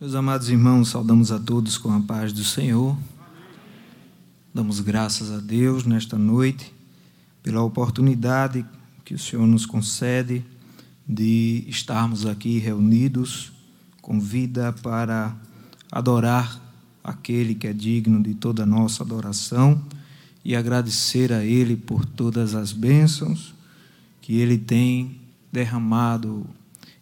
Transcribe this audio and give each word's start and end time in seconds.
Meus 0.00 0.14
amados 0.14 0.48
irmãos, 0.48 0.88
saudamos 0.88 1.30
a 1.30 1.38
todos 1.38 1.76
com 1.76 1.92
a 1.92 2.00
paz 2.00 2.32
do 2.32 2.42
Senhor. 2.42 2.96
Damos 4.54 4.80
graças 4.80 5.30
a 5.30 5.36
Deus 5.36 5.84
nesta 5.84 6.16
noite 6.16 6.72
pela 7.42 7.62
oportunidade 7.62 8.64
que 9.04 9.12
o 9.12 9.18
Senhor 9.18 9.46
nos 9.46 9.66
concede 9.66 10.42
de 11.06 11.66
estarmos 11.68 12.24
aqui 12.24 12.58
reunidos 12.58 13.52
com 14.00 14.18
vida 14.18 14.72
para 14.72 15.36
adorar 15.92 16.58
aquele 17.04 17.54
que 17.54 17.66
é 17.66 17.72
digno 17.74 18.22
de 18.22 18.32
toda 18.32 18.62
a 18.62 18.66
nossa 18.66 19.02
adoração 19.02 19.84
e 20.42 20.56
agradecer 20.56 21.30
a 21.30 21.44
Ele 21.44 21.76
por 21.76 22.06
todas 22.06 22.54
as 22.54 22.72
bênçãos 22.72 23.54
que 24.22 24.36
Ele 24.38 24.56
tem 24.56 25.20
derramado 25.52 26.46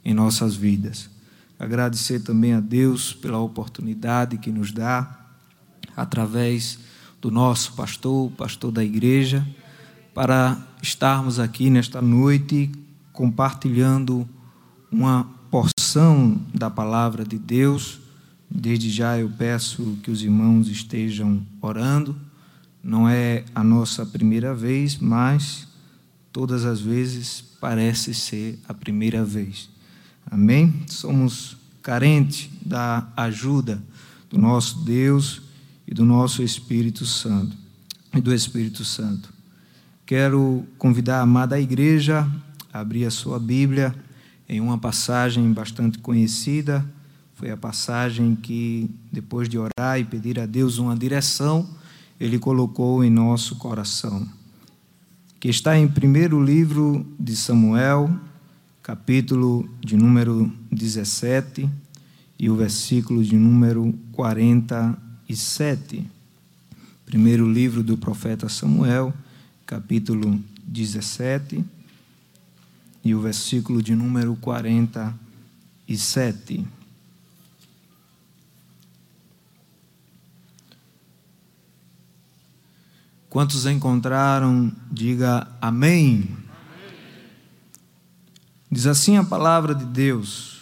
em 0.05 0.13
nossas 0.13 0.57
vidas. 0.57 1.09
Agradecer 1.59 2.21
também 2.21 2.53
a 2.53 2.61
Deus 2.61 3.13
pela 3.13 3.39
oportunidade 3.39 4.39
que 4.39 4.53
nos 4.53 4.71
dá, 4.71 5.27
através 5.97 6.79
do 7.21 7.31
nosso 7.31 7.73
pastor, 7.73 8.31
pastor 8.33 8.71
da 8.71 8.85
igreja, 8.85 9.47
para 10.15 10.57
estarmos 10.81 11.41
aqui 11.41 11.69
nesta 11.69 12.01
noite 12.01 12.71
compartilhando 13.13 14.29
uma 14.93 15.25
porção 15.51 16.41
da 16.55 16.71
palavra 16.71 17.25
de 17.25 17.37
Deus. 17.37 17.99
Desde 18.49 18.91
já 18.91 19.19
eu 19.19 19.29
peço 19.29 19.99
que 20.03 20.11
os 20.11 20.23
irmãos 20.23 20.69
estejam 20.69 21.45
orando. 21.61 22.17
Não 22.81 23.09
é 23.09 23.45
a 23.53 23.65
nossa 23.65 24.07
primeira 24.07 24.55
vez, 24.55 24.97
mas 24.99 25.67
todas 26.33 26.65
as 26.65 26.81
vezes 26.81 27.43
parece 27.61 28.15
ser 28.15 28.61
a 28.69 28.73
primeira 28.73 29.25
vez. 29.25 29.69
Amém? 30.31 30.85
Somos 30.87 31.58
carentes 31.89 32.51
da 32.61 33.09
ajuda 33.17 33.83
do 34.29 34.37
nosso 34.37 34.81
Deus 34.81 35.41
e 35.87 35.95
do 35.95 36.05
nosso 36.05 36.43
Espírito 36.43 37.07
Santo 37.07 37.57
e 38.15 38.21
do 38.21 38.35
Espírito 38.35 38.85
Santo. 38.85 39.33
Quero 40.05 40.67
convidar 40.77 41.21
a 41.21 41.23
amada 41.23 41.59
igreja 41.59 42.31
a 42.71 42.81
abrir 42.81 43.07
a 43.07 43.11
sua 43.11 43.39
Bíblia 43.41 43.95
em 44.47 44.61
uma 44.61 44.77
passagem 44.77 45.51
bastante 45.51 45.99
conhecida. 46.01 46.85
Foi 47.37 47.51
a 47.51 47.57
passagem 47.57 48.37
que, 48.37 48.91
depois 49.11 49.49
de 49.49 49.57
orar 49.57 49.99
e 49.99 50.05
pedir 50.05 50.39
a 50.39 50.45
Deus 50.45 50.77
uma 50.77 50.95
direção, 50.95 51.67
Ele 52.21 52.39
colocou 52.39 53.03
em 53.03 53.09
nosso 53.09 53.57
coração. 53.57 54.29
Que 55.41 55.49
está 55.49 55.79
em 55.79 55.89
primeiro 55.89 56.45
livro 56.45 57.07
de 57.19 57.35
Samuel, 57.35 58.15
capítulo 58.83 59.69
de 59.83 59.97
número 59.97 60.51
17 60.73 61.69
e 62.39 62.49
o 62.49 62.57
versículo 62.57 63.25
de 63.25 63.37
número 63.37 63.93
47. 64.13 66.09
Primeiro 67.05 67.51
livro 67.51 67.83
do 67.83 67.99
profeta 67.99 68.49
Samuel, 68.49 69.13
capítulo 69.67 70.41
17 70.63 71.65
e 73.05 73.15
o 73.15 73.21
versículo 73.21 73.83
de 73.83 73.95
número 73.95 74.35
47. 74.37 76.67
Quantos 83.29 83.67
encontraram, 83.67 84.73
diga 84.91 85.47
amém. 85.61 86.35
Diz 88.71 88.87
assim 88.87 89.17
a 89.17 89.25
palavra 89.25 89.75
de 89.75 89.85
Deus: 89.85 90.58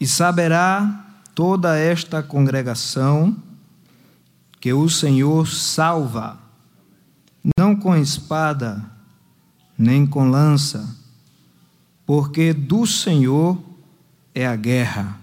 E 0.00 0.06
saberá 0.06 1.06
toda 1.34 1.76
esta 1.76 2.22
congregação 2.22 3.36
que 4.60 4.72
o 4.72 4.88
Senhor 4.88 5.46
salva, 5.46 6.38
não 7.58 7.76
com 7.76 7.96
espada, 7.96 8.84
nem 9.76 10.04
com 10.06 10.28
lança, 10.28 10.96
porque 12.04 12.52
do 12.52 12.86
Senhor 12.86 13.58
é 14.34 14.46
a 14.46 14.56
guerra. 14.56 15.20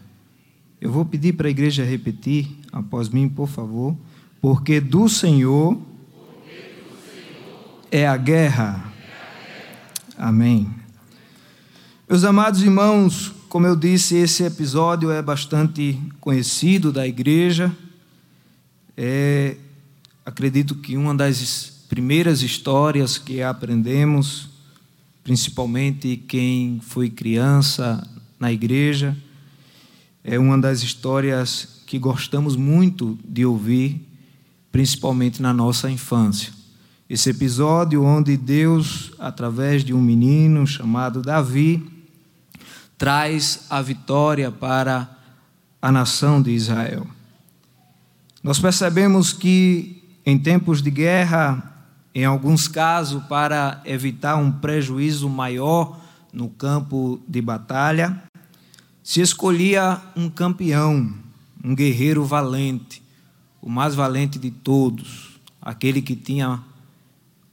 Eu 0.79 0.91
vou 0.91 1.05
pedir 1.05 1.33
para 1.33 1.47
a 1.47 1.51
igreja 1.51 1.83
repetir 1.83 2.59
após 2.71 3.09
mim, 3.09 3.27
por 3.27 3.47
favor. 3.47 3.95
Porque 4.41 4.79
do 4.79 5.09
Senhor, 5.09 5.79
é 7.91 8.07
a 8.07 8.15
guerra. 8.17 8.93
Amém. 10.17 10.69
Meus 12.07 12.23
amados 12.23 12.61
irmãos, 12.61 13.33
como 13.55 13.67
eu 13.67 13.75
disse, 13.77 14.17
esse 14.17 14.43
episódio 14.43 15.09
é 15.09 15.21
bastante 15.21 15.97
conhecido 16.19 16.91
da 16.91 17.07
igreja. 17.07 17.73
É, 18.97 19.55
acredito 20.25 20.75
que 20.75 20.97
uma 20.97 21.15
das 21.15 21.85
primeiras 21.87 22.41
histórias 22.41 23.17
que 23.17 23.41
aprendemos, 23.41 24.49
principalmente 25.23 26.17
quem 26.17 26.81
foi 26.83 27.09
criança 27.09 28.05
na 28.37 28.51
igreja, 28.51 29.15
é 30.21 30.37
uma 30.37 30.57
das 30.57 30.83
histórias 30.83 31.81
que 31.85 31.97
gostamos 31.97 32.57
muito 32.57 33.17
de 33.25 33.45
ouvir, 33.45 34.05
principalmente 34.69 35.41
na 35.41 35.53
nossa 35.53 35.89
infância. 35.89 36.51
Esse 37.09 37.29
episódio 37.29 38.03
onde 38.03 38.35
Deus, 38.35 39.13
através 39.17 39.81
de 39.81 39.93
um 39.93 40.01
menino 40.01 40.67
chamado 40.67 41.21
Davi, 41.21 41.94
traz 42.97 43.65
a 43.69 43.81
vitória 43.81 44.51
para 44.51 45.09
a 45.81 45.91
nação 45.91 46.41
de 46.41 46.51
Israel. 46.51 47.05
Nós 48.41 48.59
percebemos 48.59 49.33
que 49.33 50.03
em 50.25 50.37
tempos 50.37 50.81
de 50.81 50.89
guerra, 50.89 51.87
em 52.13 52.25
alguns 52.25 52.67
casos, 52.67 53.23
para 53.25 53.81
evitar 53.85 54.35
um 54.37 54.51
prejuízo 54.51 55.29
maior 55.29 55.99
no 56.33 56.49
campo 56.49 57.21
de 57.27 57.41
batalha, 57.41 58.23
se 59.03 59.21
escolhia 59.21 60.01
um 60.15 60.29
campeão, 60.29 61.13
um 61.63 61.75
guerreiro 61.75 62.25
valente, 62.25 63.03
o 63.61 63.69
mais 63.69 63.93
valente 63.93 64.39
de 64.39 64.49
todos, 64.49 65.39
aquele 65.61 66.01
que 66.01 66.15
tinha 66.15 66.61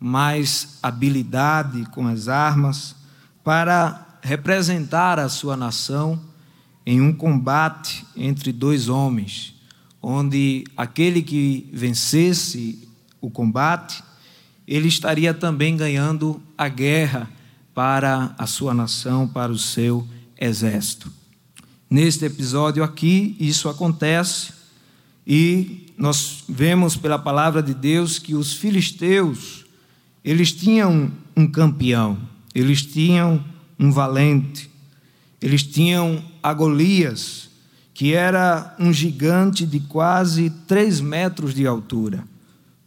mais 0.01 0.79
habilidade 0.83 1.85
com 1.87 2.07
as 2.07 2.29
armas, 2.29 2.97
para 3.45 4.12
representar 4.23 5.19
a 5.19 5.29
sua 5.29 5.57
nação 5.57 6.19
em 6.87 7.01
um 7.01 7.13
combate 7.13 8.07
entre 8.17 8.53
dois 8.53 8.89
homens, 8.89 9.55
onde 10.01 10.65
aquele 10.77 11.23
que 11.23 11.69
vencesse 11.73 12.89
o 13.21 13.29
combate, 13.29 14.03
ele 14.67 14.89
estaria 14.89 15.35
também 15.35 15.77
ganhando 15.77 16.41
a 16.57 16.69
guerra 16.69 17.29
para 17.75 18.35
a 18.39 18.47
sua 18.47 18.73
nação, 18.73 19.27
para 19.27 19.51
o 19.51 19.59
seu 19.59 20.07
exército. 20.41 21.13
Neste 21.91 22.25
episódio 22.25 22.83
aqui, 22.83 23.37
isso 23.39 23.69
acontece 23.69 24.53
e 25.27 25.93
nós 25.97 26.45
vemos 26.49 26.97
pela 26.97 27.19
palavra 27.19 27.63
de 27.63 27.75
Deus 27.75 28.19
que 28.19 28.35
os 28.35 28.55
filisteus, 28.55 29.65
eles 30.25 30.53
tinham 30.53 31.13
um 31.37 31.47
campeão, 31.47 32.19
eles 32.55 32.83
tinham 32.83 33.45
um 33.83 33.91
valente. 33.91 34.71
Eles 35.41 35.65
tinham 35.65 36.25
a 36.41 36.55
Golias, 36.55 37.51
que 37.93 38.15
era 38.15 38.77
um 38.79 38.93
gigante 38.93 39.67
de 39.67 39.81
quase 39.81 40.51
três 40.69 41.01
metros 41.01 41.53
de 41.53 41.67
altura. 41.67 42.25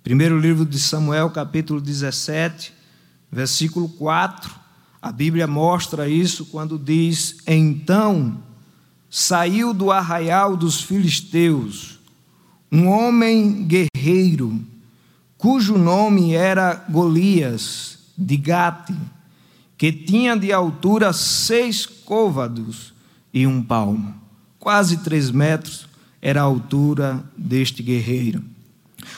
Primeiro 0.02 0.40
livro 0.40 0.66
de 0.66 0.80
Samuel, 0.80 1.30
capítulo 1.32 1.82
17, 1.82 2.74
versículo 3.30 3.90
4, 3.90 4.50
a 5.02 5.12
Bíblia 5.12 5.48
mostra 5.48 6.08
isso 6.08 6.46
quando 6.46 6.80
diz: 6.80 7.38
Então 7.46 8.42
saiu 9.10 9.74
do 9.74 9.92
arraial 9.92 10.56
dos 10.56 10.82
filisteus 10.82 12.00
um 12.72 12.88
homem 12.88 13.66
guerreiro, 13.66 14.60
cujo 15.38 15.78
nome 15.78 16.34
era 16.34 16.86
Golias, 16.90 18.00
de 18.18 18.38
Gate 18.38 18.92
que 19.78 19.92
tinha 19.92 20.36
de 20.36 20.52
altura 20.52 21.12
seis 21.12 21.86
côvados 21.86 22.94
e 23.34 23.46
um 23.46 23.62
palmo. 23.62 24.16
Quase 24.60 24.98
três 24.98 25.30
metros 25.32 25.88
era 26.22 26.42
a 26.42 26.44
altura 26.44 27.24
deste 27.38 27.84
guerreiro. 27.84 28.44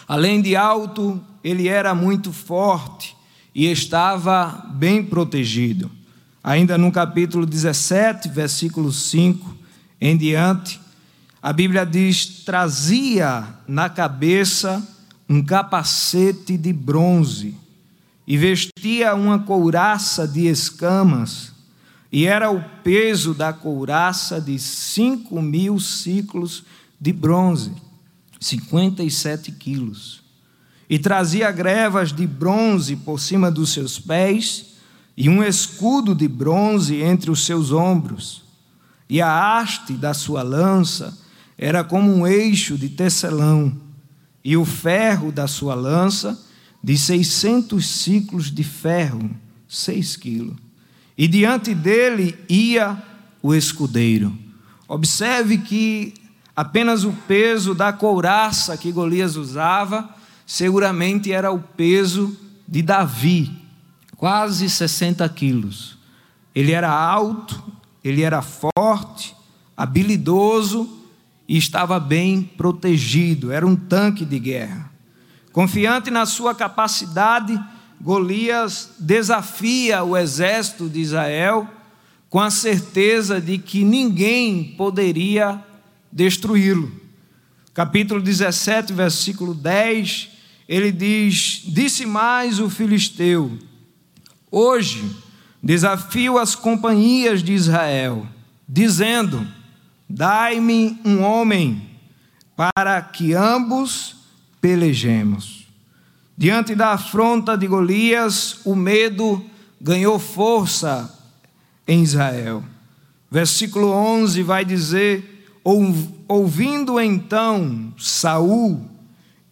Além 0.07 0.41
de 0.41 0.55
alto, 0.55 1.21
ele 1.43 1.67
era 1.67 1.93
muito 1.93 2.33
forte 2.33 3.15
e 3.53 3.65
estava 3.71 4.65
bem 4.73 5.03
protegido. 5.03 5.89
Ainda 6.43 6.77
no 6.77 6.91
capítulo 6.91 7.45
17, 7.45 8.29
versículo 8.29 8.91
5 8.91 9.55
em 9.99 10.17
diante, 10.17 10.79
a 11.41 11.53
Bíblia 11.53 11.85
diz: 11.85 12.25
trazia 12.43 13.43
na 13.67 13.89
cabeça 13.89 14.85
um 15.29 15.43
capacete 15.43 16.57
de 16.57 16.73
bronze 16.73 17.55
e 18.27 18.35
vestia 18.35 19.15
uma 19.15 19.39
couraça 19.39 20.27
de 20.27 20.47
escamas, 20.47 21.53
e 22.11 22.25
era 22.25 22.51
o 22.51 22.61
peso 22.83 23.33
da 23.33 23.53
couraça 23.53 24.41
de 24.41 24.59
cinco 24.59 25.41
mil 25.41 25.79
ciclos 25.79 26.65
de 26.99 27.13
bronze, 27.13 27.71
57 28.39 29.51
quilos. 29.53 30.21
E 30.89 30.99
trazia 30.99 31.51
grevas 31.51 32.11
de 32.11 32.27
bronze 32.27 32.97
por 32.97 33.19
cima 33.19 33.49
dos 33.49 33.71
seus 33.71 33.97
pés, 33.97 34.73
e 35.15 35.29
um 35.29 35.41
escudo 35.41 36.13
de 36.13 36.27
bronze 36.27 37.01
entre 37.01 37.31
os 37.31 37.45
seus 37.45 37.71
ombros. 37.71 38.43
E 39.09 39.21
a 39.21 39.57
haste 39.57 39.93
da 39.93 40.13
sua 40.13 40.43
lança 40.43 41.17
era 41.57 41.83
como 41.83 42.13
um 42.13 42.27
eixo 42.27 42.77
de 42.77 42.89
tecelão, 42.89 43.75
e 44.43 44.57
o 44.57 44.65
ferro 44.65 45.31
da 45.31 45.47
sua 45.47 45.75
lança 45.75 46.46
de 46.87 46.97
seiscentos 46.97 47.85
ciclos 47.85 48.49
de 48.49 48.63
ferro, 48.63 49.29
seis 49.67 50.15
quilos 50.15 50.55
e 51.17 51.27
diante 51.27 51.75
dele 51.75 52.33
ia 52.47 53.03
o 53.43 53.53
escudeiro. 53.53 54.33
Observe 54.87 55.57
que 55.57 56.13
apenas 56.55 57.03
o 57.03 57.11
peso 57.11 57.75
da 57.75 57.91
couraça 57.91 58.77
que 58.77 58.89
Golias 58.89 59.35
usava, 59.35 60.09
seguramente 60.45 61.29
era 61.29 61.51
o 61.51 61.59
peso 61.59 62.37
de 62.65 62.81
Davi, 62.81 63.51
quase 64.15 64.69
60 64.69 65.27
quilos. 65.27 65.97
Ele 66.55 66.71
era 66.71 66.89
alto, 66.89 67.61
ele 68.01 68.21
era 68.21 68.41
forte, 68.41 69.35
habilidoso 69.75 71.03
e 71.49 71.57
estava 71.57 71.99
bem 71.99 72.43
protegido, 72.43 73.51
era 73.51 73.67
um 73.67 73.75
tanque 73.75 74.23
de 74.23 74.39
guerra. 74.39 74.86
Confiante 75.57 76.11
na 76.11 76.27
sua 76.27 76.53
capacidade, 76.53 77.59
Golias 77.99 78.91
desafia 78.99 80.03
o 80.03 80.15
exército 80.15 80.87
de 80.87 80.99
Israel 80.99 81.67
com 82.29 82.39
a 82.39 82.51
certeza 82.51 83.41
de 83.41 83.57
que 83.57 83.83
ninguém 83.83 84.75
poderia 84.77 85.59
destruí-lo. 86.11 86.91
Capítulo 87.73 88.21
17, 88.21 88.93
versículo 88.93 89.55
10, 89.55 90.29
ele 90.69 90.91
diz: 90.91 91.63
Disse 91.65 92.05
mais 92.05 92.59
o 92.59 92.69
filisteu: 92.69 93.57
Hoje 94.51 95.09
desafio 95.63 96.37
as 96.37 96.53
companhias 96.53 97.41
de 97.41 97.53
Israel, 97.53 98.27
dizendo: 98.69 99.47
Dai-me 100.07 101.01
um 101.03 101.23
homem 101.23 101.81
para 102.55 103.01
que 103.01 103.33
ambos 103.33 104.16
pelejemos. 104.67 105.65
Diante 106.37 106.75
da 106.75 106.91
afronta 106.91 107.57
de 107.57 107.65
Golias, 107.67 108.59
o 108.65 108.75
medo 108.75 109.41
ganhou 109.79 110.19
força 110.19 111.09
em 111.87 112.03
Israel. 112.03 112.61
Versículo 113.31 113.87
11 113.91 114.43
vai 114.43 114.65
dizer: 114.65 115.49
Ouvindo 116.27 116.99
então 116.99 117.93
Saul 117.97 118.81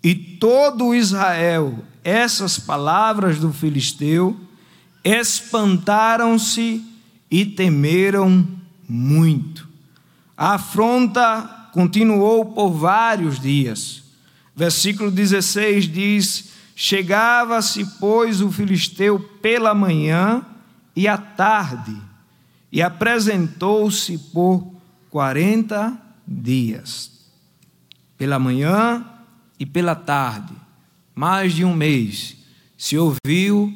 e 0.03 0.13
todo 0.13 0.93
Israel 0.93 1.79
essas 2.03 2.59
palavras 2.59 3.39
do 3.39 3.53
filisteu, 3.53 4.37
espantaram-se 5.01 6.83
e 7.31 7.45
temeram 7.45 8.45
muito. 8.87 9.67
A 10.37 10.55
afronta 10.55 11.69
continuou 11.71 12.45
por 12.45 12.71
vários 12.71 13.39
dias. 13.39 14.04
Versículo 14.55 15.11
16 15.11 15.85
diz: 15.85 16.51
Chegava-se, 16.75 17.85
pois, 17.99 18.41
o 18.41 18.51
filisteu 18.51 19.19
pela 19.19 19.73
manhã 19.73 20.45
e 20.95 21.07
à 21.07 21.17
tarde, 21.17 21.95
e 22.71 22.81
apresentou-se 22.81 24.17
por 24.33 24.65
quarenta 25.09 25.97
dias. 26.25 27.11
Pela 28.17 28.39
manhã 28.39 29.05
e 29.59 29.65
pela 29.65 29.93
tarde, 29.93 30.53
mais 31.13 31.53
de 31.53 31.65
um 31.65 31.73
mês, 31.73 32.37
se 32.77 32.97
ouviu 32.97 33.73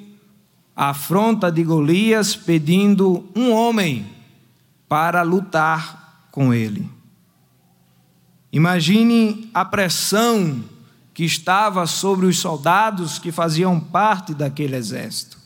a 0.75 0.91
afronta 0.91 1.51
de 1.51 1.61
Golias 1.61 2.37
pedindo 2.37 3.29
um 3.35 3.51
homem 3.51 4.05
para 4.87 5.21
lutar 5.23 6.27
com 6.31 6.53
ele. 6.53 6.89
Imagine 8.51 9.49
a 9.53 9.63
pressão 9.63 10.63
que 11.13 11.23
estava 11.23 11.85
sobre 11.85 12.25
os 12.25 12.39
soldados 12.39 13.19
que 13.19 13.31
faziam 13.31 13.79
parte 13.79 14.33
daquele 14.33 14.75
exército. 14.75 15.37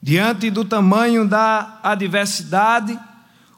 Diante 0.00 0.50
do 0.50 0.64
tamanho 0.64 1.28
da 1.28 1.78
adversidade, 1.82 2.98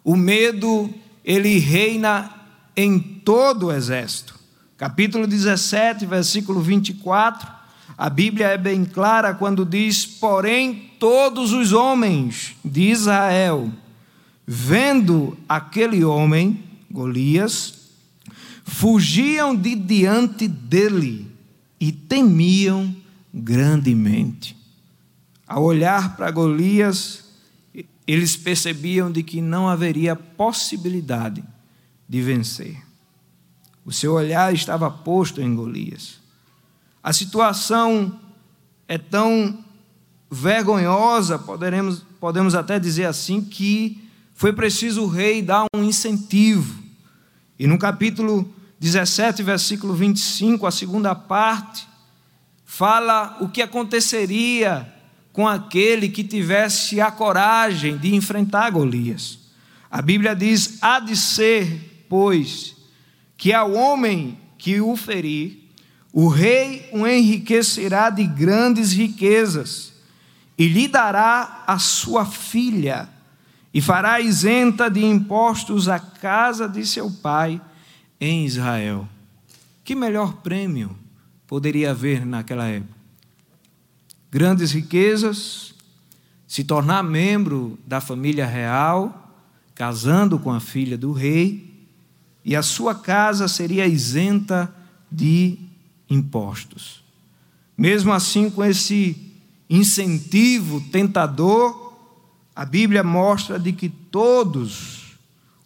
o 0.02 0.16
medo 0.16 0.92
ele 1.24 1.58
reina 1.58 2.30
em 2.76 2.98
todo 2.98 3.66
o 3.66 3.72
exército. 3.72 4.34
Capítulo 4.76 5.26
17, 5.26 6.04
versículo 6.04 6.60
24, 6.60 7.48
a 7.96 8.10
Bíblia 8.10 8.48
é 8.48 8.58
bem 8.58 8.84
clara 8.84 9.32
quando 9.32 9.64
diz: 9.64 10.04
Porém, 10.04 10.90
todos 10.98 11.52
os 11.52 11.72
homens 11.72 12.56
de 12.64 12.90
Israel, 12.90 13.70
vendo 14.46 15.38
aquele 15.48 16.04
homem, 16.04 16.64
Golias, 16.90 17.83
fugiam 18.64 19.54
de 19.54 19.74
diante 19.74 20.48
dele 20.48 21.30
e 21.78 21.92
temiam 21.92 22.94
grandemente. 23.32 24.56
Ao 25.46 25.62
olhar 25.62 26.16
para 26.16 26.30
Golias, 26.30 27.24
eles 28.06 28.36
percebiam 28.36 29.12
de 29.12 29.22
que 29.22 29.40
não 29.40 29.68
haveria 29.68 30.16
possibilidade 30.16 31.44
de 32.08 32.22
vencer. 32.22 32.82
O 33.84 33.92
seu 33.92 34.14
olhar 34.14 34.52
estava 34.54 34.90
posto 34.90 35.40
em 35.42 35.54
Golias. 35.54 36.18
A 37.02 37.12
situação 37.12 38.18
é 38.88 38.96
tão 38.96 39.62
vergonhosa, 40.30 41.38
poderemos, 41.38 42.02
podemos 42.18 42.54
até 42.54 42.78
dizer 42.78 43.04
assim, 43.04 43.42
que 43.42 44.02
foi 44.34 44.52
preciso 44.52 45.02
o 45.02 45.06
rei 45.06 45.42
dar 45.42 45.66
um 45.76 45.82
incentivo. 45.82 46.83
E 47.64 47.66
no 47.66 47.78
capítulo 47.78 48.54
17, 48.78 49.42
versículo 49.42 49.94
25, 49.94 50.66
a 50.66 50.70
segunda 50.70 51.14
parte, 51.14 51.88
fala 52.62 53.38
o 53.40 53.48
que 53.48 53.62
aconteceria 53.62 54.86
com 55.32 55.48
aquele 55.48 56.10
que 56.10 56.22
tivesse 56.22 57.00
a 57.00 57.10
coragem 57.10 57.96
de 57.96 58.14
enfrentar 58.14 58.68
Golias. 58.68 59.38
A 59.90 60.02
Bíblia 60.02 60.36
diz: 60.36 60.76
há 60.82 61.00
de 61.00 61.16
ser, 61.16 62.04
pois, 62.06 62.76
que 63.34 63.50
ao 63.50 63.72
homem 63.72 64.38
que 64.58 64.82
o 64.82 64.94
ferir, 64.94 65.70
o 66.12 66.28
rei 66.28 66.86
o 66.92 67.06
enriquecerá 67.06 68.10
de 68.10 68.26
grandes 68.26 68.92
riquezas, 68.92 69.94
e 70.58 70.68
lhe 70.68 70.86
dará 70.86 71.64
a 71.66 71.78
sua 71.78 72.26
filha, 72.26 73.08
e 73.74 73.80
fará 73.80 74.20
isenta 74.20 74.88
de 74.88 75.04
impostos 75.04 75.88
a 75.88 75.98
casa 75.98 76.68
de 76.68 76.86
seu 76.86 77.10
pai 77.10 77.60
em 78.20 78.46
Israel. 78.46 79.08
Que 79.82 79.96
melhor 79.96 80.34
prêmio 80.34 80.96
poderia 81.44 81.90
haver 81.90 82.24
naquela 82.24 82.66
época? 82.68 82.94
Grandes 84.30 84.70
riquezas, 84.70 85.74
se 86.46 86.62
tornar 86.62 87.02
membro 87.02 87.76
da 87.84 88.00
família 88.00 88.46
real, 88.46 89.32
casando 89.74 90.38
com 90.38 90.52
a 90.52 90.60
filha 90.60 90.96
do 90.96 91.10
rei, 91.10 91.88
e 92.44 92.54
a 92.54 92.62
sua 92.62 92.94
casa 92.94 93.48
seria 93.48 93.88
isenta 93.88 94.72
de 95.10 95.58
impostos. 96.08 97.02
Mesmo 97.76 98.12
assim, 98.12 98.48
com 98.48 98.64
esse 98.64 99.32
incentivo 99.68 100.80
tentador, 100.92 101.83
a 102.54 102.64
Bíblia 102.64 103.02
mostra 103.02 103.58
de 103.58 103.72
que 103.72 103.88
todos 103.88 105.16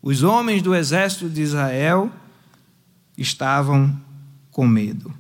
os 0.03 0.23
homens 0.23 0.63
do 0.63 0.75
exército 0.75 1.29
de 1.29 1.43
Israel 1.43 2.11
estavam 3.17 4.01
com 4.51 4.67
medo. 4.67 5.13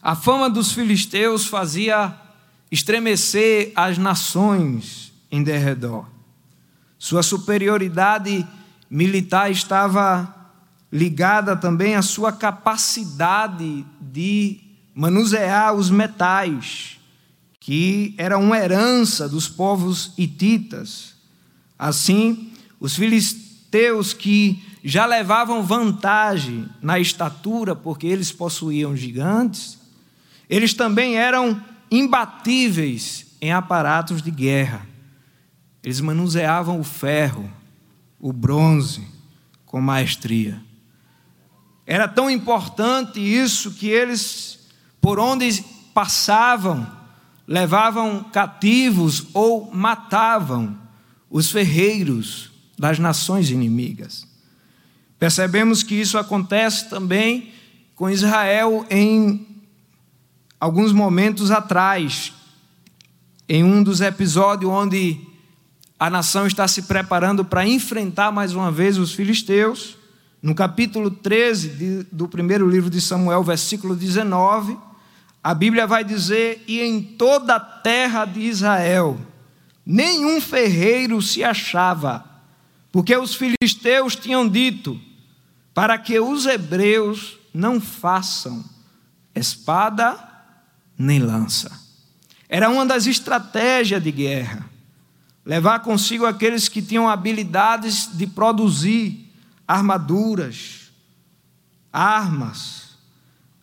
A 0.00 0.16
fama 0.16 0.50
dos 0.50 0.72
filisteus 0.72 1.46
fazia 1.46 2.16
estremecer 2.70 3.72
as 3.76 3.98
nações 3.98 5.12
em 5.30 5.42
derredor. 5.42 6.06
Sua 6.98 7.22
superioridade 7.22 8.46
militar 8.90 9.50
estava 9.50 10.42
ligada 10.90 11.56
também 11.56 11.94
à 11.94 12.02
sua 12.02 12.32
capacidade 12.32 13.86
de 14.00 14.60
manusear 14.94 15.72
os 15.72 15.90
metais, 15.90 16.98
que 17.62 18.12
era 18.18 18.36
uma 18.36 18.58
herança 18.58 19.28
dos 19.28 19.48
povos 19.48 20.12
hititas. 20.18 21.14
Assim, 21.78 22.50
os 22.80 22.96
filisteus 22.96 24.12
que 24.12 24.60
já 24.82 25.06
levavam 25.06 25.62
vantagem 25.62 26.68
na 26.82 26.98
estatura, 26.98 27.76
porque 27.76 28.08
eles 28.08 28.32
possuíam 28.32 28.96
gigantes, 28.96 29.78
eles 30.50 30.74
também 30.74 31.16
eram 31.16 31.62
imbatíveis 31.88 33.26
em 33.40 33.52
aparatos 33.52 34.20
de 34.22 34.32
guerra. 34.32 34.84
Eles 35.84 36.00
manuseavam 36.00 36.80
o 36.80 36.84
ferro, 36.84 37.48
o 38.18 38.32
bronze, 38.32 39.06
com 39.64 39.80
maestria. 39.80 40.60
Era 41.86 42.08
tão 42.08 42.28
importante 42.28 43.20
isso 43.20 43.70
que 43.74 43.86
eles, 43.86 44.58
por 45.00 45.20
onde 45.20 45.64
passavam, 45.94 47.01
levavam 47.52 48.24
cativos 48.32 49.26
ou 49.34 49.70
matavam 49.74 50.74
os 51.28 51.50
ferreiros 51.50 52.50
das 52.78 52.98
nações 52.98 53.50
inimigas. 53.50 54.26
Percebemos 55.18 55.82
que 55.82 55.94
isso 55.94 56.16
acontece 56.16 56.88
também 56.88 57.52
com 57.94 58.08
Israel 58.08 58.86
em 58.88 59.46
alguns 60.58 60.92
momentos 60.94 61.50
atrás, 61.50 62.32
em 63.46 63.62
um 63.62 63.82
dos 63.82 64.00
episódios 64.00 64.72
onde 64.72 65.20
a 66.00 66.08
nação 66.08 66.46
está 66.46 66.66
se 66.66 66.80
preparando 66.80 67.44
para 67.44 67.66
enfrentar 67.66 68.32
mais 68.32 68.54
uma 68.54 68.72
vez 68.72 68.96
os 68.96 69.12
filisteus. 69.12 69.98
No 70.40 70.54
capítulo 70.54 71.10
13 71.10 71.68
de, 71.68 72.02
do 72.10 72.26
primeiro 72.26 72.66
livro 72.66 72.88
de 72.88 73.00
Samuel, 73.02 73.44
versículo 73.44 73.94
19, 73.94 74.78
a 75.42 75.54
Bíblia 75.54 75.86
vai 75.86 76.04
dizer: 76.04 76.62
E 76.66 76.80
em 76.80 77.02
toda 77.02 77.56
a 77.56 77.60
terra 77.60 78.24
de 78.24 78.40
Israel, 78.40 79.20
nenhum 79.84 80.40
ferreiro 80.40 81.20
se 81.20 81.42
achava, 81.42 82.24
porque 82.90 83.16
os 83.16 83.34
filisteus 83.34 84.14
tinham 84.14 84.48
dito: 84.48 85.00
para 85.74 85.98
que 85.98 86.18
os 86.20 86.46
hebreus 86.46 87.38
não 87.52 87.80
façam 87.80 88.64
espada 89.34 90.18
nem 90.96 91.18
lança. 91.18 91.80
Era 92.48 92.68
uma 92.68 92.84
das 92.84 93.06
estratégias 93.06 94.02
de 94.02 94.12
guerra. 94.12 94.70
Levar 95.44 95.80
consigo 95.80 96.24
aqueles 96.26 96.68
que 96.68 96.80
tinham 96.80 97.08
habilidades 97.08 98.10
de 98.16 98.26
produzir 98.26 99.32
armaduras, 99.66 100.92
armas. 101.92 102.81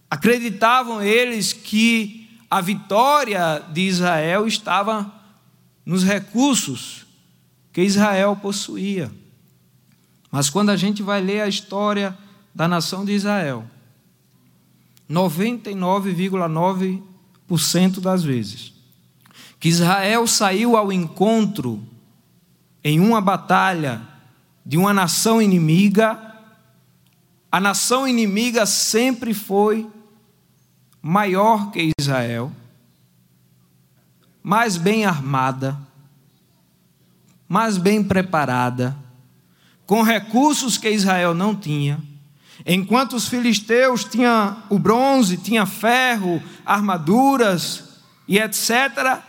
Acreditavam 0.10 1.02
eles 1.02 1.52
que 1.54 2.30
a 2.50 2.62
vitória 2.62 3.62
de 3.72 3.82
Israel 3.82 4.48
estava 4.48 5.14
nos 5.86 6.04
recursos 6.04 7.06
que 7.72 7.82
Israel 7.82 8.36
possuía. 8.36 9.12
Mas 10.32 10.50
quando 10.50 10.70
a 10.70 10.78
gente 10.78 11.04
vai 11.04 11.22
ler 11.22 11.42
a 11.42 11.48
história 11.48 12.18
da 12.54 12.68
nação 12.68 13.06
de 13.06 13.12
Israel, 13.12 13.66
99,9% 15.10 18.00
das 18.00 18.24
vezes 18.24 18.74
que 19.60 19.68
Israel 19.68 20.26
saiu 20.26 20.78
ao 20.78 20.92
encontro 20.92 21.84
em 22.84 23.00
uma 23.00 23.20
batalha 23.20 24.02
de 24.66 24.78
uma 24.78 24.94
nação 24.94 25.42
inimiga, 25.42 26.18
a 27.52 27.60
nação 27.60 28.08
inimiga 28.08 28.66
sempre 28.66 29.34
foi 29.34 29.88
maior 31.02 31.72
que 31.72 31.92
Israel, 32.00 32.52
mais 34.44 34.78
bem 34.78 35.06
armada, 35.06 35.78
mais 37.48 37.78
bem 37.78 38.04
preparada, 38.04 38.96
com 39.86 40.04
recursos 40.04 40.78
que 40.78 40.90
Israel 40.90 41.34
não 41.34 41.56
tinha. 41.56 42.00
Enquanto 42.66 43.16
os 43.16 43.28
filisteus 43.28 44.04
tinham 44.04 44.62
o 44.70 44.78
bronze, 44.78 45.38
tinha 45.38 45.66
ferro, 45.66 46.42
armaduras 46.66 48.02
e 48.28 48.38
etc., 48.38 49.22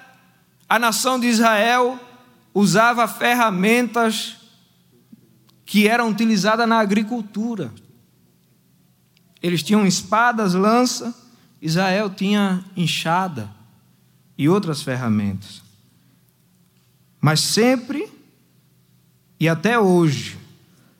a 0.68 0.78
nação 0.78 1.18
de 1.18 1.26
Israel 1.26 1.98
usava 2.52 3.08
ferramentas 3.08 4.36
que 5.64 5.86
eram 5.86 6.08
utilizadas 6.08 6.68
na 6.68 6.78
agricultura. 6.78 7.72
Eles 9.42 9.62
tinham 9.62 9.86
espadas, 9.86 10.52
lança, 10.52 11.14
Israel 11.60 12.10
tinha 12.10 12.64
enxada 12.76 13.50
e 14.36 14.48
outras 14.48 14.82
ferramentas. 14.82 15.62
Mas 17.20 17.40
sempre 17.40 18.10
e 19.40 19.48
até 19.48 19.78
hoje, 19.78 20.38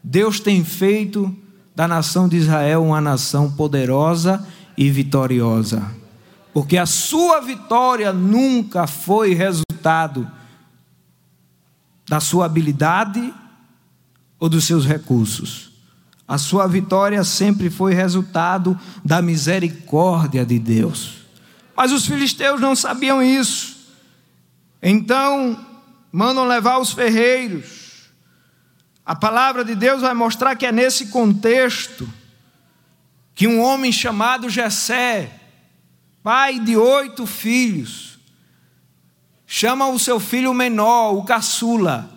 Deus 0.02 0.40
tem 0.40 0.64
feito 0.64 1.36
da 1.76 1.86
nação 1.86 2.26
de 2.26 2.38
Israel 2.38 2.82
uma 2.82 3.00
nação 3.00 3.52
poderosa 3.52 4.46
e 4.76 4.90
vitoriosa. 4.90 5.94
Porque 6.52 6.78
a 6.78 6.86
sua 6.86 7.40
vitória 7.40 8.12
nunca 8.14 8.86
foi 8.86 9.34
resultado 9.34 10.26
da 12.08 12.18
sua 12.18 12.46
habilidade 12.46 13.32
ou 14.38 14.48
dos 14.48 14.64
seus 14.64 14.86
recursos. 14.86 15.69
A 16.30 16.38
sua 16.38 16.68
vitória 16.68 17.24
sempre 17.24 17.68
foi 17.68 17.92
resultado 17.92 18.78
da 19.04 19.20
misericórdia 19.20 20.46
de 20.46 20.60
Deus. 20.60 21.22
Mas 21.76 21.90
os 21.90 22.06
filisteus 22.06 22.60
não 22.60 22.76
sabiam 22.76 23.20
isso. 23.20 23.76
Então, 24.80 25.58
mandam 26.12 26.46
levar 26.46 26.78
os 26.78 26.92
ferreiros. 26.92 28.12
A 29.04 29.16
palavra 29.16 29.64
de 29.64 29.74
Deus 29.74 30.02
vai 30.02 30.14
mostrar 30.14 30.54
que 30.54 30.64
é 30.64 30.70
nesse 30.70 31.06
contexto 31.06 32.08
que 33.34 33.48
um 33.48 33.60
homem 33.60 33.90
chamado 33.90 34.48
Jessé, 34.48 35.32
pai 36.22 36.60
de 36.60 36.76
oito 36.76 37.26
filhos, 37.26 38.20
chama 39.48 39.88
o 39.88 39.98
seu 39.98 40.20
filho 40.20 40.54
menor, 40.54 41.10
o 41.16 41.24
caçula, 41.24 42.08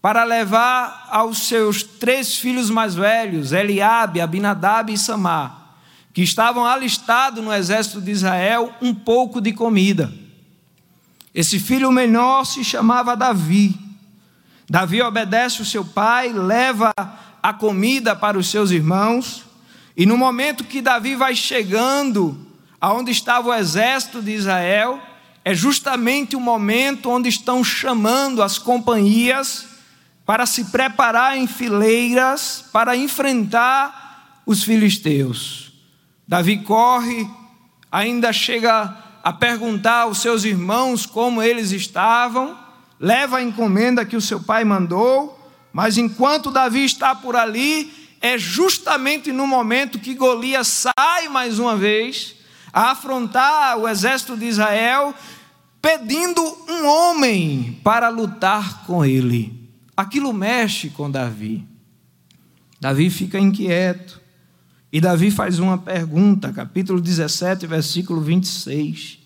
para 0.00 0.24
levar 0.24 1.08
aos 1.10 1.48
seus 1.48 1.82
três 1.82 2.36
filhos 2.36 2.70
mais 2.70 2.94
velhos, 2.94 3.52
Eliabe, 3.52 4.20
Abinadab 4.20 4.92
e 4.92 4.98
Samar 4.98 5.58
que 6.18 6.22
estavam 6.24 6.66
alistados 6.66 7.44
no 7.44 7.52
exército 7.52 8.00
de 8.00 8.10
Israel, 8.10 8.74
um 8.82 8.92
pouco 8.92 9.40
de 9.40 9.52
comida. 9.52 10.12
Esse 11.32 11.60
filho 11.60 11.92
menor 11.92 12.44
se 12.44 12.64
chamava 12.64 13.16
Davi. 13.16 13.78
Davi 14.68 15.00
obedece 15.00 15.62
o 15.62 15.64
seu 15.64 15.84
pai, 15.84 16.32
leva 16.32 16.92
a 17.40 17.52
comida 17.52 18.16
para 18.16 18.36
os 18.36 18.50
seus 18.50 18.72
irmãos, 18.72 19.44
e 19.96 20.04
no 20.06 20.18
momento 20.18 20.64
que 20.64 20.82
Davi 20.82 21.14
vai 21.14 21.36
chegando 21.36 22.36
aonde 22.80 23.12
estava 23.12 23.50
o 23.50 23.54
exército 23.54 24.20
de 24.20 24.32
Israel, 24.32 25.00
é 25.44 25.54
justamente 25.54 26.34
o 26.34 26.40
momento 26.40 27.10
onde 27.10 27.28
estão 27.28 27.62
chamando 27.62 28.42
as 28.42 28.58
companhias 28.58 29.66
para 30.28 30.44
se 30.44 30.64
preparar 30.64 31.38
em 31.38 31.46
fileiras 31.46 32.62
para 32.70 32.94
enfrentar 32.94 34.42
os 34.44 34.62
filisteus. 34.62 35.72
Davi 36.28 36.58
corre, 36.58 37.26
ainda 37.90 38.30
chega 38.30 38.94
a 39.24 39.32
perguntar 39.32 40.02
aos 40.02 40.18
seus 40.18 40.44
irmãos 40.44 41.06
como 41.06 41.42
eles 41.42 41.72
estavam, 41.72 42.58
leva 43.00 43.38
a 43.38 43.42
encomenda 43.42 44.04
que 44.04 44.18
o 44.18 44.20
seu 44.20 44.38
pai 44.38 44.66
mandou, 44.66 45.50
mas 45.72 45.96
enquanto 45.96 46.50
Davi 46.50 46.84
está 46.84 47.14
por 47.14 47.34
ali, 47.34 47.90
é 48.20 48.36
justamente 48.36 49.32
no 49.32 49.46
momento 49.46 49.98
que 49.98 50.12
Golias 50.12 50.68
sai 50.68 51.30
mais 51.30 51.58
uma 51.58 51.74
vez 51.74 52.34
a 52.70 52.90
afrontar 52.90 53.78
o 53.78 53.88
exército 53.88 54.36
de 54.36 54.44
Israel, 54.44 55.14
pedindo 55.80 56.42
um 56.68 56.86
homem 56.86 57.80
para 57.82 58.10
lutar 58.10 58.84
com 58.84 59.02
ele. 59.02 59.57
Aquilo 59.98 60.32
mexe 60.32 60.90
com 60.90 61.10
Davi. 61.10 61.66
Davi 62.80 63.10
fica 63.10 63.36
inquieto. 63.36 64.20
E 64.92 65.00
Davi 65.00 65.28
faz 65.28 65.58
uma 65.58 65.76
pergunta, 65.76 66.52
capítulo 66.52 67.00
17, 67.00 67.66
versículo 67.66 68.20
26. 68.20 69.18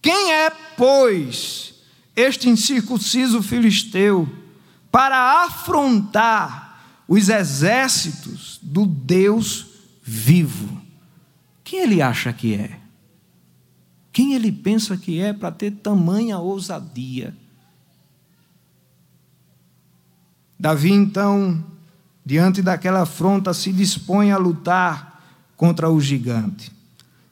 Quem 0.00 0.32
é, 0.32 0.50
pois, 0.76 1.74
este 2.14 2.48
incircunciso 2.48 3.42
filisteu 3.42 4.32
para 4.88 5.42
afrontar 5.46 7.02
os 7.08 7.28
exércitos 7.28 8.60
do 8.62 8.86
Deus 8.86 9.66
vivo? 10.00 10.80
Quem 11.64 11.80
ele 11.80 12.00
acha 12.00 12.32
que 12.32 12.54
é? 12.54 12.78
Quem 14.12 14.34
ele 14.34 14.52
pensa 14.52 14.96
que 14.96 15.18
é 15.18 15.32
para 15.32 15.50
ter 15.50 15.72
tamanha 15.72 16.38
ousadia? 16.38 17.36
Davi, 20.58 20.92
então, 20.92 21.62
diante 22.24 22.62
daquela 22.62 23.02
afronta, 23.02 23.52
se 23.52 23.72
dispõe 23.72 24.32
a 24.32 24.38
lutar 24.38 25.22
contra 25.56 25.90
o 25.90 26.00
gigante. 26.00 26.72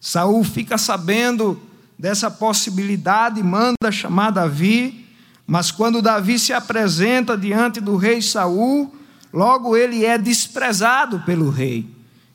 Saul 0.00 0.42
fica 0.42 0.76
sabendo 0.76 1.60
dessa 1.98 2.30
possibilidade, 2.30 3.42
manda 3.42 3.92
chamar 3.92 4.30
Davi, 4.30 5.06
mas 5.46 5.70
quando 5.70 6.02
Davi 6.02 6.38
se 6.38 6.52
apresenta 6.52 7.36
diante 7.36 7.80
do 7.80 7.96
rei 7.96 8.20
Saul, 8.20 8.94
logo 9.32 9.76
ele 9.76 10.04
é 10.04 10.18
desprezado 10.18 11.20
pelo 11.20 11.50
rei. 11.50 11.88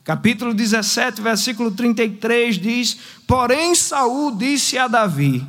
Capítulo 0.04 0.54
17, 0.54 1.20
versículo 1.20 1.70
33 1.70 2.56
diz: 2.56 2.98
Porém 3.26 3.74
Saul 3.74 4.34
disse 4.36 4.78
a 4.78 4.88
Davi: 4.88 5.46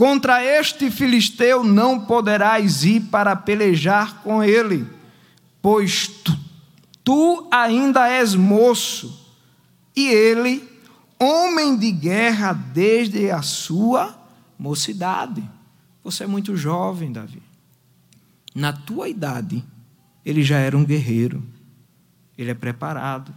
Contra 0.00 0.42
este 0.42 0.90
filisteu 0.90 1.62
não 1.62 2.00
poderás 2.00 2.84
ir 2.84 3.00
para 3.10 3.36
pelejar 3.36 4.22
com 4.22 4.42
ele, 4.42 4.86
pois 5.60 6.08
tu, 6.08 6.34
tu 7.04 7.46
ainda 7.52 8.08
és 8.08 8.34
moço, 8.34 9.30
e 9.94 10.08
ele, 10.08 10.66
homem 11.18 11.76
de 11.76 11.92
guerra 11.92 12.54
desde 12.54 13.30
a 13.30 13.42
sua 13.42 14.18
mocidade. 14.58 15.46
Você 16.02 16.24
é 16.24 16.26
muito 16.26 16.56
jovem, 16.56 17.12
Davi. 17.12 17.42
Na 18.54 18.72
tua 18.72 19.06
idade, 19.06 19.62
ele 20.24 20.42
já 20.42 20.56
era 20.56 20.78
um 20.78 20.84
guerreiro, 20.86 21.42
ele 22.38 22.50
é 22.50 22.54
preparado, 22.54 23.34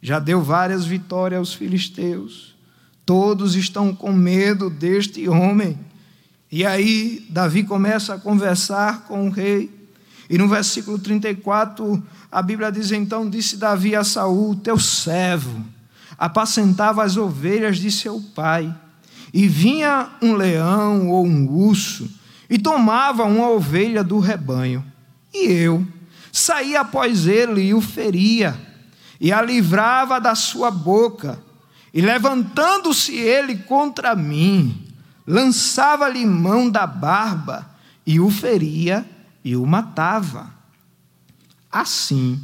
já 0.00 0.18
deu 0.18 0.40
várias 0.40 0.86
vitórias 0.86 1.40
aos 1.40 1.52
filisteus. 1.52 2.56
Todos 3.04 3.54
estão 3.54 3.94
com 3.94 4.14
medo 4.14 4.70
deste 4.70 5.28
homem. 5.28 5.89
E 6.52 6.66
aí, 6.66 7.24
Davi 7.30 7.62
começa 7.62 8.14
a 8.14 8.18
conversar 8.18 9.02
com 9.02 9.28
o 9.28 9.30
rei. 9.30 9.70
E 10.28 10.36
no 10.36 10.48
versículo 10.48 10.98
34, 10.98 12.02
a 12.30 12.42
Bíblia 12.42 12.72
diz: 12.72 12.90
Então 12.90 13.30
disse 13.30 13.56
Davi 13.56 13.94
a 13.94 14.02
Saul, 14.02 14.56
teu 14.56 14.78
servo, 14.78 15.64
apacentava 16.18 17.04
as 17.04 17.16
ovelhas 17.16 17.78
de 17.78 17.90
seu 17.90 18.20
pai. 18.34 18.74
E 19.32 19.46
vinha 19.46 20.10
um 20.20 20.34
leão 20.34 21.08
ou 21.08 21.24
um 21.24 21.48
urso 21.48 22.10
e 22.48 22.58
tomava 22.58 23.24
uma 23.24 23.48
ovelha 23.48 24.02
do 24.02 24.18
rebanho. 24.18 24.84
E 25.32 25.52
eu 25.52 25.86
saía 26.32 26.80
após 26.80 27.28
ele 27.28 27.62
e 27.62 27.74
o 27.74 27.80
feria, 27.80 28.58
e 29.20 29.32
a 29.32 29.40
livrava 29.40 30.20
da 30.20 30.34
sua 30.34 30.70
boca. 30.70 31.40
E 31.94 32.00
levantando-se 32.00 33.14
ele 33.16 33.56
contra 33.56 34.16
mim, 34.16 34.89
lançava-lhe 35.26 36.24
mão 36.26 36.70
da 36.70 36.86
barba, 36.86 37.68
e 38.06 38.18
o 38.18 38.30
feria 38.30 39.08
e 39.44 39.54
o 39.56 39.64
matava. 39.64 40.52
Assim, 41.70 42.40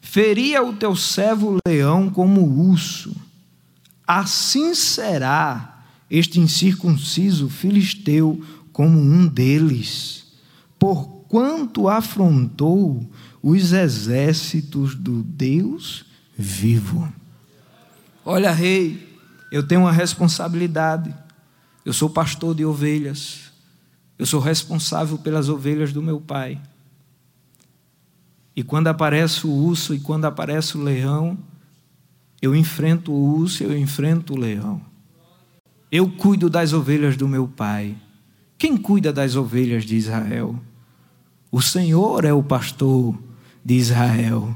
feria 0.00 0.62
o 0.62 0.74
teu 0.74 0.94
servo 0.94 1.58
leão 1.66 2.08
como 2.08 2.70
urso, 2.70 3.14
assim 4.06 4.74
será 4.74 5.84
este 6.08 6.38
incircunciso 6.38 7.48
filisteu 7.48 8.40
como 8.72 9.00
um 9.00 9.26
deles, 9.26 10.26
porquanto 10.78 11.88
afrontou 11.88 13.10
os 13.42 13.72
exércitos 13.72 14.94
do 14.94 15.22
Deus 15.22 16.04
vivo. 16.36 17.12
Olha, 18.24 18.52
rei, 18.52 19.18
eu 19.50 19.66
tenho 19.66 19.82
uma 19.82 19.92
responsabilidade. 19.92 21.14
Eu 21.86 21.92
sou 21.92 22.10
pastor 22.10 22.52
de 22.52 22.64
ovelhas. 22.64 23.52
Eu 24.18 24.26
sou 24.26 24.40
responsável 24.40 25.16
pelas 25.18 25.48
ovelhas 25.48 25.92
do 25.92 26.02
meu 26.02 26.20
pai. 26.20 26.60
E 28.56 28.64
quando 28.64 28.88
aparece 28.88 29.46
o 29.46 29.50
urso 29.50 29.94
e 29.94 30.00
quando 30.00 30.24
aparece 30.24 30.76
o 30.76 30.82
leão, 30.82 31.38
eu 32.42 32.56
enfrento 32.56 33.12
o 33.12 33.36
urso, 33.38 33.62
eu 33.62 33.78
enfrento 33.78 34.34
o 34.34 34.36
leão. 34.36 34.82
Eu 35.92 36.10
cuido 36.10 36.50
das 36.50 36.72
ovelhas 36.72 37.16
do 37.16 37.28
meu 37.28 37.46
pai. 37.46 37.96
Quem 38.58 38.76
cuida 38.76 39.12
das 39.12 39.36
ovelhas 39.36 39.84
de 39.84 39.94
Israel? 39.94 40.58
O 41.52 41.62
Senhor 41.62 42.24
é 42.24 42.32
o 42.32 42.42
pastor 42.42 43.16
de 43.64 43.74
Israel. 43.74 44.52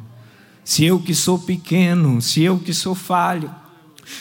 Se 0.65 0.85
eu 0.85 1.01
que 1.01 1.15
sou 1.15 1.39
pequeno, 1.39 2.21
se 2.21 2.43
eu 2.43 2.59
que 2.59 2.75
sou 2.75 2.97
falho, 2.97 3.55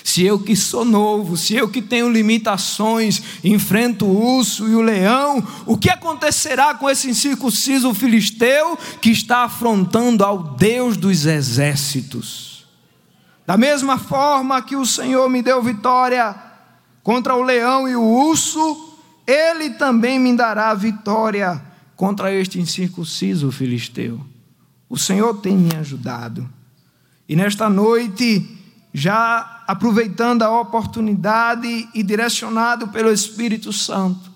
se 0.04 0.24
eu 0.24 0.40
que 0.40 0.56
sou 0.56 0.86
novo, 0.86 1.38
se 1.38 1.56
eu 1.56 1.70
que 1.70 1.82
tenho 1.82 2.10
limitações, 2.10 3.22
enfrento 3.44 4.06
o 4.06 4.38
urso 4.38 4.68
e 4.68 4.76
o 4.76 4.82
leão, 4.82 5.46
o 5.66 5.78
que 5.78 5.90
acontecerá 5.90 6.74
com 6.74 6.90
esse 6.90 7.10
incircunciso 7.10 7.94
filisteu 7.94 8.78
que 9.02 9.10
está 9.10 9.44
afrontando 9.44 10.24
ao 10.24 10.56
Deus 10.56 10.98
dos 10.98 11.26
exércitos? 11.26 12.68
Da 13.46 13.58
mesma 13.58 13.98
forma 13.98 14.62
que 14.62 14.76
o 14.76 14.86
Senhor 14.86 15.28
me 15.30 15.42
deu 15.42 15.62
vitória 15.62 16.36
contra 17.02 17.36
o 17.36 17.42
leão 17.42 17.88
e 17.88 17.96
o 17.96 18.04
urso, 18.04 18.96
ele 19.26 19.72
também 19.72 20.20
me 20.20 20.36
dará 20.36 20.74
vitória 20.74 21.62
contra 21.96 22.34
este 22.34 22.60
incircunciso 22.60 23.52
filisteu. 23.52 24.20
O 24.90 24.98
Senhor 24.98 25.36
tem 25.42 25.58
me 25.58 25.76
ajudado. 25.76 26.50
E 27.28 27.36
nesta 27.36 27.70
noite, 27.70 28.59
já 28.94 29.64
aproveitando 29.68 30.44
a 30.44 30.60
oportunidade 30.60 31.90
e 31.94 32.02
direcionado 32.02 32.88
pelo 32.88 33.12
Espírito 33.12 33.72
Santo, 33.72 34.32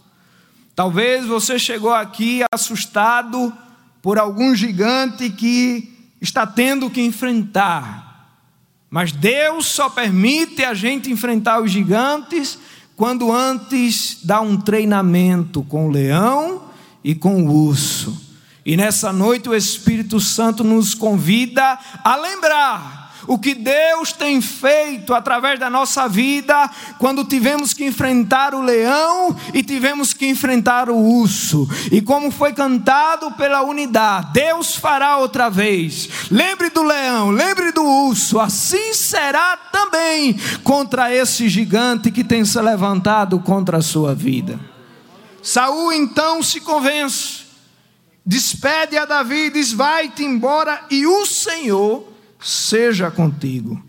talvez 0.76 1.26
você 1.26 1.58
chegou 1.58 1.94
aqui 1.94 2.42
assustado 2.54 3.52
por 4.02 4.20
algum 4.20 4.54
gigante 4.54 5.30
que 5.30 5.92
está 6.22 6.46
tendo 6.46 6.89
que 6.89 7.02
enfrentar. 7.02 8.38
Mas 8.89 9.12
Deus 9.12 9.66
só 9.66 9.89
permite 9.89 10.63
a 10.63 10.74
gente 10.74 11.12
enfrentar 11.12 11.60
os 11.62 11.72
gigantes 11.72 12.60
quando 12.96 13.32
antes 13.32 14.20
dá 14.24 14.39
um 14.39 14.56
treinamento 14.56 15.63
com 15.63 15.88
o 15.88 15.92
leão 15.92 16.66
e 17.04 17.16
com 17.16 17.44
o 17.44 17.68
urso. 17.68 18.22
E 18.66 18.78
nessa 18.78 19.12
noite 19.12 19.50
o 19.50 19.56
Espírito 19.56 20.20
Santo 20.20 20.63
nos 20.63 20.94
convida 20.94 21.78
a 22.04 22.16
lembrar 22.16 23.03
o 23.28 23.38
que 23.38 23.54
Deus 23.56 24.12
tem 24.12 24.42
feito 24.42 25.14
através 25.14 25.60
da 25.60 25.70
nossa 25.70 26.08
vida 26.08 26.70
quando 27.00 27.24
tivemos 27.24 27.74
que 27.74 27.86
enfrentar 27.86 28.54
o 28.54 28.62
leão 28.62 29.36
e 29.54 29.64
tivemos 29.64 30.14
que 30.14 30.28
enfrentar 30.28 30.90
o 30.90 30.98
urso. 30.98 31.68
E 31.92 32.02
como 32.02 32.32
foi 32.32 32.54
cantado 32.54 33.32
pela 33.32 33.62
unidade, 33.64 34.34
Deus 34.34 34.76
fará 34.76 35.18
outra 35.18 35.50
vez. 35.50 36.10
Lembre 36.30 36.70
do 36.70 36.84
leão, 36.84 37.32
lembre 37.32 37.72
do 37.72 37.84
urso, 37.84 38.40
assim 38.40 38.94
será 38.94 39.58
também 39.58 40.38
contra 40.64 41.14
esse 41.14 41.48
gigante 41.50 42.12
que 42.12 42.24
tem 42.24 42.44
se 42.46 42.60
levantado 42.62 43.40
contra 43.40 43.78
a 43.78 43.82
sua 43.82 44.14
vida. 44.14 44.60
Saul 45.42 45.92
então 45.92 46.42
se 46.42 46.62
convence, 46.62 47.42
despede 48.26 48.98
a 48.98 49.06
Davi, 49.06 49.50
diz: 49.50 49.74
Vai-te 49.74 50.24
embora, 50.24 50.86
e 50.90 51.06
o 51.06 51.26
Senhor 51.26 52.12
seja 52.44 53.10
contigo. 53.10 53.82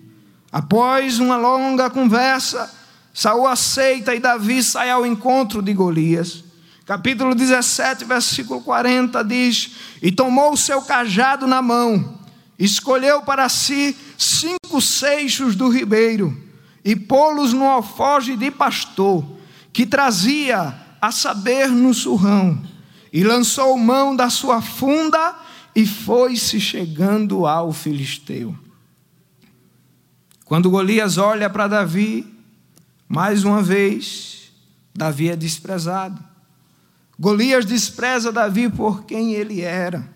Após 0.51 1.19
uma 1.19 1.37
longa 1.37 1.91
conversa, 1.91 2.73
Saul 3.13 3.47
aceita 3.47 4.15
e 4.15 4.21
Davi 4.21 4.63
sai 4.63 4.91
ao 4.91 5.05
encontro 5.05 5.61
de 5.61 5.75
Golias. 5.75 6.45
Capítulo 6.87 7.35
17, 7.35 8.05
versículo 8.05 8.61
40 8.61 9.23
diz: 9.25 9.73
E 10.03 10.13
tomou 10.13 10.53
o 10.53 10.57
seu 10.57 10.83
cajado 10.83 11.47
na 11.47 11.61
mão, 11.61 12.19
escolheu 12.59 13.23
para 13.23 13.49
si 13.49 13.97
cinco 14.17 14.81
seixos 14.81 15.57
do 15.57 15.69
ribeiro, 15.69 16.37
e 16.85 16.95
pô-los 16.95 17.53
no 17.53 17.65
alfoge 17.65 18.37
de 18.37 18.51
pastor, 18.51 19.25
que 19.73 19.87
trazia 19.87 20.75
a 21.01 21.11
saber 21.11 21.69
no 21.69 21.93
surrão, 21.95 22.63
e 23.13 23.25
lançou 23.25 23.77
mão 23.77 24.15
da 24.15 24.29
sua 24.29 24.61
funda 24.61 25.35
e 25.75 25.87
foi-se 25.87 26.61
chegando 26.61 27.47
ao 27.47 27.73
filisteu. 27.73 28.57
Quando 30.45 30.71
Golias 30.71 31.19
olha 31.19 31.51
para 31.51 31.67
Davi, 31.67 32.27
mais 33.09 33.45
uma 33.45 33.63
vez, 33.63 34.53
Davi 34.95 35.31
é 35.31 35.37
desprezado. 35.37 36.23
Golias 37.19 37.65
despreza 37.65 38.31
Davi 38.31 38.69
por 38.69 39.05
quem 39.05 39.35
ele 39.35 39.61
era. 39.61 40.09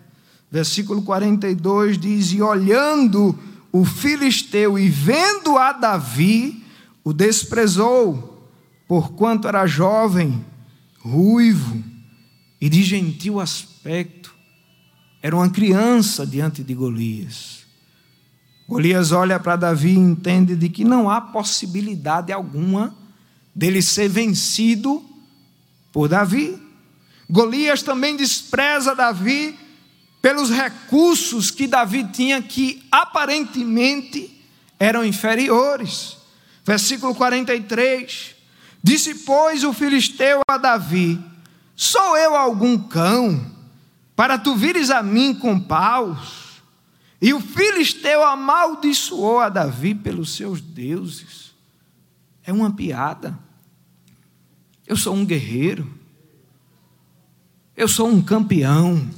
Versículo 0.51 1.01
42 1.01 1.97
diz: 1.97 2.31
E 2.31 2.41
olhando 2.41 3.37
o 3.71 3.85
filisteu 3.85 4.77
e 4.77 4.89
vendo 4.89 5.57
a 5.57 5.73
Davi, 5.73 6.63
o 7.03 7.13
desprezou, 7.13 8.47
porquanto 8.87 9.47
era 9.47 9.65
jovem, 9.67 10.43
ruivo 10.99 11.83
e 12.59 12.69
de 12.69 12.83
gentil 12.83 13.39
aspecto 13.39 14.18
era 15.21 15.35
uma 15.35 15.49
criança 15.49 16.25
diante 16.25 16.63
de 16.63 16.73
Golias. 16.73 17.59
Golias 18.67 19.11
olha 19.11 19.39
para 19.39 19.55
Davi 19.55 19.89
e 19.89 19.97
entende 19.97 20.55
de 20.55 20.69
que 20.69 20.83
não 20.83 21.09
há 21.09 21.19
possibilidade 21.19 22.31
alguma 22.31 22.95
dele 23.53 23.81
ser 23.81 24.07
vencido 24.07 25.03
por 25.91 26.07
Davi. 26.07 26.61
Golias 27.29 27.81
também 27.81 28.15
despreza 28.15 28.95
Davi 28.95 29.57
pelos 30.21 30.49
recursos 30.49 31.51
que 31.51 31.67
Davi 31.67 32.03
tinha 32.05 32.41
que 32.41 32.83
aparentemente 32.91 34.39
eram 34.79 35.03
inferiores. 35.03 36.17
Versículo 36.65 37.15
43. 37.15 38.35
Disse, 38.81 39.15
pois, 39.15 39.63
o 39.63 39.73
filisteu 39.73 40.41
a 40.47 40.57
Davi: 40.57 41.19
Sou 41.75 42.15
eu 42.17 42.35
algum 42.35 42.77
cão? 42.77 43.58
Para 44.19 44.37
tu 44.37 44.53
vires 44.53 44.89
a 44.89 45.01
mim 45.01 45.33
com 45.33 45.57
paus. 45.57 46.61
E 47.21 47.33
o 47.33 47.39
filisteu 47.39 48.21
amaldiçoou 48.21 49.39
a 49.39 49.47
Davi 49.47 49.95
pelos 49.95 50.35
seus 50.35 50.59
deuses. 50.59 51.53
É 52.43 52.51
uma 52.51 52.69
piada. 52.69 53.39
Eu 54.85 54.97
sou 54.97 55.15
um 55.15 55.25
guerreiro. 55.25 55.89
Eu 57.77 57.87
sou 57.87 58.09
um 58.09 58.21
campeão. 58.21 59.09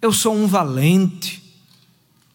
Eu 0.00 0.12
sou 0.12 0.36
um 0.36 0.46
valente. 0.46 1.42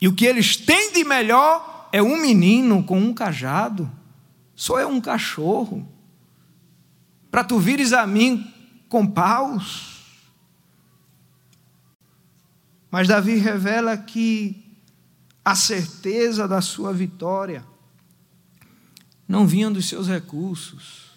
E 0.01 0.09
o 0.09 0.13
que 0.13 0.25
eles 0.25 0.57
têm 0.57 0.91
de 0.91 1.05
melhor 1.05 1.87
é 1.93 2.03
um 2.03 2.17
menino 2.21 2.83
com 2.83 2.99
um 2.99 3.13
cajado. 3.13 3.89
Sou 4.57 4.77
eu 4.77 4.89
um 4.89 4.99
cachorro. 4.99 5.87
Para 7.31 7.45
tu 7.45 7.57
vires 7.59 7.93
a 7.93 8.05
mim 8.05 8.45
com 8.89 9.07
paus. 9.07 9.90
Mas 12.91 13.07
Davi 13.07 13.37
revela 13.37 13.95
que 13.95 14.69
a 15.43 15.55
certeza 15.55 16.45
da 16.45 16.61
sua 16.61 16.91
vitória 16.91 17.65
não 19.25 19.47
vinha 19.47 19.71
dos 19.71 19.87
seus 19.87 20.09
recursos, 20.09 21.09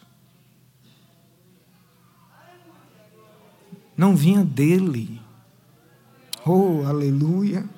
não 3.97 4.15
vinha 4.15 4.45
dele. 4.45 5.21
Oh, 6.47 6.85
aleluia. 6.87 7.69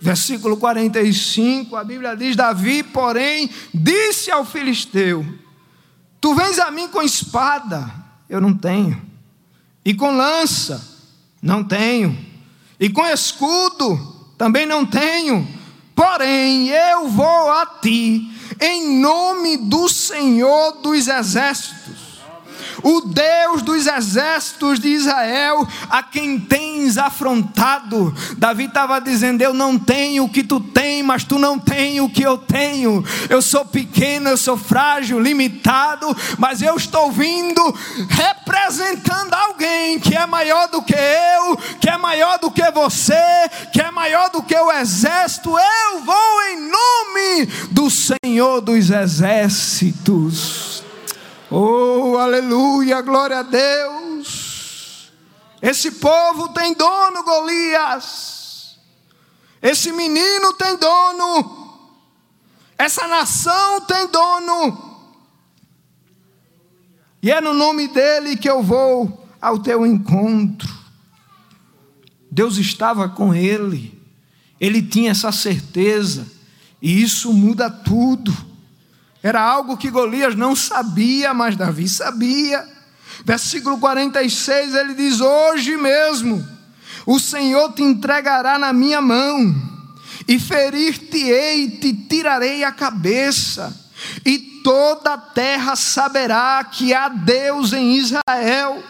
Versículo 0.00 0.56
45, 0.56 1.74
a 1.74 1.82
Bíblia 1.82 2.16
diz: 2.16 2.36
Davi, 2.36 2.84
porém, 2.84 3.50
disse 3.74 4.30
ao 4.30 4.44
filisteu: 4.44 5.26
Tu 6.20 6.34
vens 6.36 6.60
a 6.60 6.70
mim 6.70 6.86
com 6.86 7.02
espada, 7.02 7.92
eu 8.28 8.40
não 8.40 8.54
tenho, 8.54 9.02
e 9.84 9.92
com 9.92 10.16
lança, 10.16 10.86
não 11.42 11.64
tenho, 11.64 12.27
e 12.78 12.88
com 12.90 13.06
escudo, 13.06 13.98
também 14.36 14.66
não 14.66 14.86
tenho, 14.86 15.46
porém 15.94 16.68
eu 16.68 17.08
vou 17.08 17.50
a 17.50 17.66
ti, 17.80 18.30
em 18.60 18.98
nome 19.00 19.56
do 19.56 19.88
Senhor 19.88 20.80
dos 20.82 21.08
exércitos 21.08 22.07
o 22.82 23.00
Deus 23.00 23.62
dos 23.62 23.86
exércitos 23.86 24.78
de 24.80 24.88
Israel, 24.88 25.66
a 25.90 26.02
quem 26.02 26.38
tens 26.38 26.98
afrontado. 26.98 28.14
Davi 28.36 28.64
estava 28.64 29.00
dizendo: 29.00 29.42
Eu 29.42 29.54
não 29.54 29.78
tenho 29.78 30.24
o 30.24 30.28
que 30.28 30.42
tu 30.42 30.60
tens, 30.60 31.04
mas 31.04 31.24
tu 31.24 31.38
não 31.38 31.58
tens 31.58 32.00
o 32.00 32.08
que 32.08 32.22
eu 32.22 32.38
tenho. 32.38 33.04
Eu 33.28 33.42
sou 33.42 33.64
pequeno, 33.64 34.28
eu 34.28 34.36
sou 34.36 34.56
frágil, 34.56 35.20
limitado, 35.20 36.16
mas 36.38 36.62
eu 36.62 36.76
estou 36.76 37.10
vindo 37.10 37.62
representando 38.08 39.34
alguém 39.34 39.98
que 39.98 40.14
é 40.16 40.26
maior 40.26 40.68
do 40.68 40.82
que 40.82 40.94
eu, 40.94 41.56
que 41.80 41.88
é 41.88 41.96
maior 41.96 42.38
do 42.38 42.50
que 42.50 42.70
você, 42.70 43.14
que 43.72 43.80
é 43.80 43.90
maior 43.90 44.30
do 44.30 44.42
que 44.42 44.56
o 44.56 44.72
exército. 44.72 45.50
Eu 45.50 46.00
vou 46.00 46.42
em 46.50 46.70
nome 46.70 47.46
do 47.70 47.90
Senhor 47.90 48.60
dos 48.60 48.90
exércitos. 48.90 50.87
Oh, 51.50 52.16
aleluia, 52.18 53.00
glória 53.00 53.38
a 53.38 53.42
Deus. 53.42 55.10
Esse 55.62 55.92
povo 55.92 56.50
tem 56.50 56.74
dono, 56.74 57.24
Golias. 57.24 58.78
Esse 59.62 59.90
menino 59.92 60.52
tem 60.54 60.76
dono. 60.76 61.68
Essa 62.76 63.08
nação 63.08 63.80
tem 63.80 64.06
dono. 64.08 64.86
E 67.22 67.32
é 67.32 67.40
no 67.40 67.54
nome 67.54 67.88
dele 67.88 68.36
que 68.36 68.48
eu 68.48 68.62
vou 68.62 69.26
ao 69.40 69.58
teu 69.58 69.86
encontro. 69.86 70.68
Deus 72.30 72.58
estava 72.58 73.08
com 73.08 73.34
ele. 73.34 73.98
Ele 74.60 74.82
tinha 74.82 75.12
essa 75.12 75.32
certeza. 75.32 76.26
E 76.80 77.02
isso 77.02 77.32
muda 77.32 77.70
tudo. 77.70 78.47
Era 79.22 79.40
algo 79.42 79.76
que 79.76 79.90
Golias 79.90 80.34
não 80.34 80.54
sabia, 80.54 81.34
mas 81.34 81.56
Davi 81.56 81.88
sabia. 81.88 82.66
Versículo 83.24 83.78
46 83.78 84.74
ele 84.74 84.94
diz: 84.94 85.20
Hoje 85.20 85.76
mesmo 85.76 86.46
o 87.04 87.18
Senhor 87.18 87.72
te 87.72 87.82
entregará 87.82 88.58
na 88.58 88.72
minha 88.72 89.00
mão, 89.00 89.54
e 90.26 90.38
ferir-te-ei 90.38 91.64
e 91.64 91.70
te 91.70 91.92
tirarei 91.92 92.62
a 92.62 92.70
cabeça, 92.70 93.74
e 94.24 94.38
toda 94.62 95.14
a 95.14 95.18
terra 95.18 95.74
saberá 95.74 96.62
que 96.64 96.92
há 96.92 97.08
Deus 97.08 97.72
em 97.72 97.96
Israel 97.96 98.82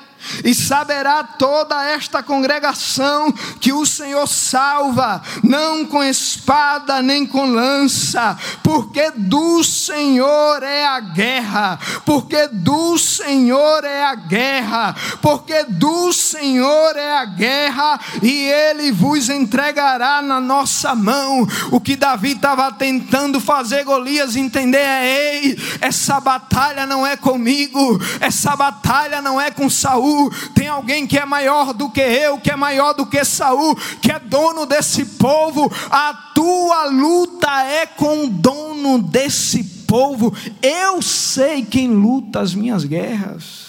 e 0.45 0.55
saberá 0.55 1.23
toda 1.23 1.85
esta 1.85 2.23
congregação 2.23 3.33
que 3.61 3.73
o 3.73 3.87
Senhor 3.87 4.27
salva, 4.27 5.23
não 5.43 5.85
com 5.85 6.03
espada 6.03 7.03
nem 7.03 7.27
com 7.27 7.47
lança, 7.47 8.37
porque 8.63 9.11
do 9.17 9.63
Senhor 9.63 10.63
é 10.63 10.87
a 10.87 11.01
guerra, 11.01 11.79
porque 12.05 12.49
do 12.49 12.99
Senhor 12.99 13.85
é 13.85 14.05
a 14.05 14.15
guerra, 14.15 14.95
porque 15.23 15.65
do 15.65 16.13
Senhor 16.13 16.97
é 16.97 17.19
a 17.19 17.25
guerra, 17.25 18.01
e 18.23 18.45
Ele 18.45 18.93
vos 18.93 19.29
entregará 19.29 20.23
na 20.23 20.41
nossa 20.41 20.95
mão. 20.95 21.47
O 21.71 21.81
que 21.81 21.97
Davi 21.97 22.33
estava 22.33 22.71
tentando 22.73 23.41
fazer 23.41 23.85
Golias 23.85 24.37
entender 24.37 24.79
é: 24.79 25.07
ei, 25.07 25.59
essa 25.81 26.21
batalha 26.21 26.87
não 26.87 27.07
é 27.07 27.17
comigo, 27.17 27.99
essa 28.21 28.55
batalha 28.57 29.21
não 29.23 29.41
é 29.41 29.51
com 29.51 29.69
Saul 30.09 30.31
tem 30.55 30.69
alguém 30.69 31.07
que 31.07 31.19
é 31.19 31.27
maior 31.27 31.75
do 31.75 31.91
que 31.91 32.01
eu, 32.01 32.39
que 32.39 32.51
é 32.51 32.57
maior 32.57 32.95
do 32.95 33.07
que 33.07 33.23
Saul, 33.25 33.77
que 34.01 34.11
é 34.11 34.19
dono 34.19 34.65
desse 34.65 35.05
povo. 35.05 35.71
A 35.91 36.15
tua 36.35 36.87
luta 36.87 37.63
é 37.65 37.87
com 37.87 38.25
o 38.25 38.31
dono 38.31 39.03
desse 39.03 39.63
povo. 39.87 40.35
Eu 40.63 41.03
sei 41.03 41.65
quem 41.65 41.89
luta 41.89 42.41
as 42.41 42.55
minhas 42.55 42.85
guerras. 42.85 43.69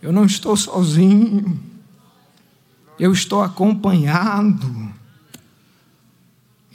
Eu 0.00 0.12
não 0.12 0.24
estou 0.24 0.56
sozinho. 0.56 1.60
Eu 2.98 3.12
estou 3.12 3.42
acompanhado. 3.42 4.92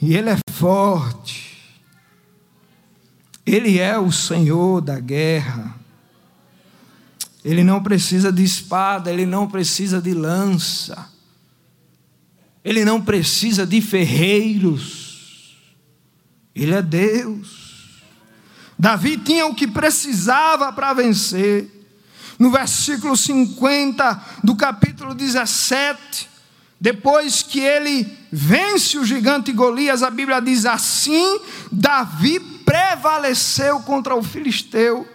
E 0.00 0.14
Ele 0.14 0.30
é 0.30 0.38
forte. 0.52 1.48
Ele 3.44 3.78
é 3.78 3.98
o 3.98 4.12
Senhor 4.12 4.80
da 4.80 5.00
guerra. 5.00 5.77
Ele 7.44 7.62
não 7.62 7.82
precisa 7.82 8.32
de 8.32 8.42
espada, 8.42 9.12
ele 9.12 9.24
não 9.24 9.46
precisa 9.46 10.00
de 10.00 10.12
lança, 10.12 11.08
ele 12.64 12.84
não 12.84 13.00
precisa 13.00 13.66
de 13.66 13.80
ferreiros, 13.80 15.56
ele 16.54 16.74
é 16.74 16.82
Deus. 16.82 17.68
Davi 18.78 19.16
tinha 19.16 19.46
o 19.46 19.54
que 19.54 19.66
precisava 19.66 20.72
para 20.72 20.92
vencer. 20.92 21.74
No 22.38 22.50
versículo 22.50 23.16
50 23.16 24.24
do 24.44 24.54
capítulo 24.54 25.12
17, 25.12 26.28
depois 26.80 27.42
que 27.42 27.58
ele 27.58 28.06
vence 28.30 28.96
o 28.96 29.04
gigante 29.04 29.50
Golias, 29.50 30.04
a 30.04 30.10
Bíblia 30.10 30.40
diz 30.40 30.64
assim: 30.64 31.40
Davi 31.72 32.38
prevaleceu 32.38 33.80
contra 33.80 34.14
o 34.14 34.22
filisteu 34.22 35.08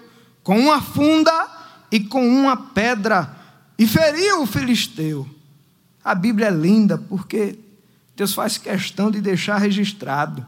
com 0.44 0.60
uma 0.60 0.82
funda 0.82 1.63
e 1.94 2.00
com 2.00 2.28
uma 2.28 2.58
pedra 2.58 3.38
e 3.78 3.86
feriu 3.86 4.42
o 4.42 4.48
filisteu. 4.48 5.30
A 6.04 6.16
Bíblia 6.16 6.48
é 6.48 6.52
linda 6.52 6.98
porque 6.98 7.60
Deus 8.16 8.34
faz 8.34 8.58
questão 8.58 9.12
de 9.12 9.22
deixar 9.22 9.60
registrado. 9.60 10.44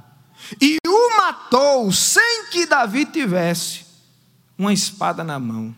E 0.59 0.77
o 0.87 1.17
matou 1.17 1.91
sem 1.91 2.49
que 2.49 2.65
Davi 2.65 3.05
tivesse 3.05 3.85
uma 4.57 4.73
espada 4.73 5.23
na 5.23 5.37
mão. 5.37 5.75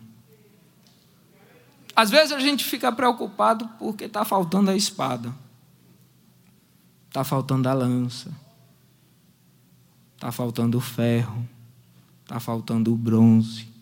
Às 1.94 2.10
vezes 2.10 2.32
a 2.32 2.40
gente 2.40 2.64
fica 2.64 2.90
preocupado 2.90 3.68
porque 3.78 4.06
está 4.06 4.24
faltando 4.24 4.72
a 4.72 4.76
espada, 4.76 5.36
está 7.10 7.26
faltando 7.26 7.68
a 7.68 7.74
lança, 7.74 8.32
está 10.16 10.32
faltando 10.32 10.78
o 10.78 10.82
ferro, 10.82 11.46
está 12.24 12.40
faltando 12.40 12.94
o 12.94 12.96
bronze. 12.96 13.76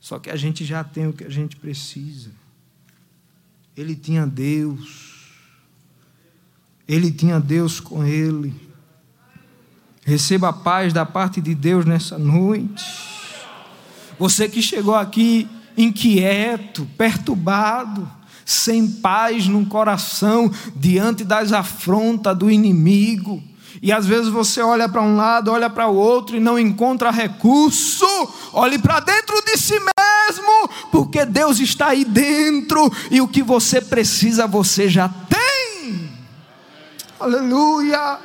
Só 0.00 0.18
que 0.18 0.30
a 0.30 0.36
gente 0.36 0.64
já 0.64 0.84
tem 0.84 1.06
o 1.06 1.12
que 1.12 1.24
a 1.24 1.30
gente 1.30 1.56
precisa. 1.56 2.30
Ele 3.76 3.94
tinha 3.94 4.26
Deus. 4.26 5.16
Ele 6.86 7.10
tinha 7.10 7.38
Deus 7.38 7.80
com 7.80 8.04
ele. 8.04 8.54
Receba 10.04 10.48
a 10.48 10.52
paz 10.52 10.92
da 10.92 11.04
parte 11.04 11.40
de 11.40 11.54
Deus 11.54 11.84
nessa 11.84 12.18
noite. 12.18 12.84
Você 14.18 14.48
que 14.48 14.62
chegou 14.62 14.94
aqui 14.94 15.46
inquieto, 15.76 16.88
perturbado, 16.96 18.10
sem 18.44 18.88
paz 18.88 19.46
no 19.46 19.66
coração, 19.66 20.50
diante 20.74 21.22
das 21.22 21.52
afrontas 21.52 22.36
do 22.36 22.50
inimigo. 22.50 23.42
E 23.80 23.92
às 23.92 24.06
vezes 24.06 24.28
você 24.28 24.60
olha 24.60 24.88
para 24.88 25.02
um 25.02 25.16
lado, 25.16 25.52
olha 25.52 25.70
para 25.70 25.86
o 25.86 25.94
outro 25.94 26.36
e 26.36 26.40
não 26.40 26.58
encontra 26.58 27.10
recurso. 27.10 28.06
Olhe 28.52 28.78
para 28.78 29.00
dentro 29.00 29.40
de 29.42 29.56
si 29.56 29.74
mesmo, 29.78 30.68
porque 30.90 31.24
Deus 31.24 31.60
está 31.60 31.88
aí 31.88 32.04
dentro 32.04 32.90
e 33.10 33.20
o 33.20 33.28
que 33.28 33.42
você 33.42 33.80
precisa 33.80 34.46
você 34.46 34.88
já 34.88 35.08
tem. 35.08 36.10
Aleluia. 37.20 38.18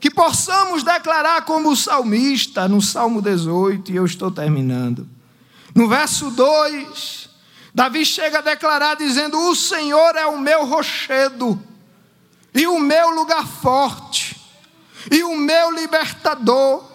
que 0.00 0.10
possamos 0.10 0.82
declarar 0.82 1.42
como 1.42 1.70
o 1.70 1.76
salmista 1.76 2.66
no 2.66 2.82
Salmo 2.82 3.22
18, 3.22 3.92
e 3.92 3.96
eu 3.96 4.04
estou 4.04 4.30
terminando. 4.30 5.06
No 5.74 5.88
verso 5.88 6.30
2, 6.30 7.30
Davi 7.74 8.04
chega 8.04 8.38
a 8.38 8.42
declarar 8.42 8.96
dizendo: 8.96 9.38
O 9.38 9.54
Senhor 9.54 10.16
é 10.16 10.26
o 10.26 10.38
meu 10.38 10.66
rochedo, 10.66 11.60
e 12.54 12.66
o 12.66 12.78
meu 12.78 13.10
lugar 13.10 13.46
forte, 13.46 14.36
e 15.10 15.22
o 15.22 15.36
meu 15.36 15.70
libertador 15.70 16.92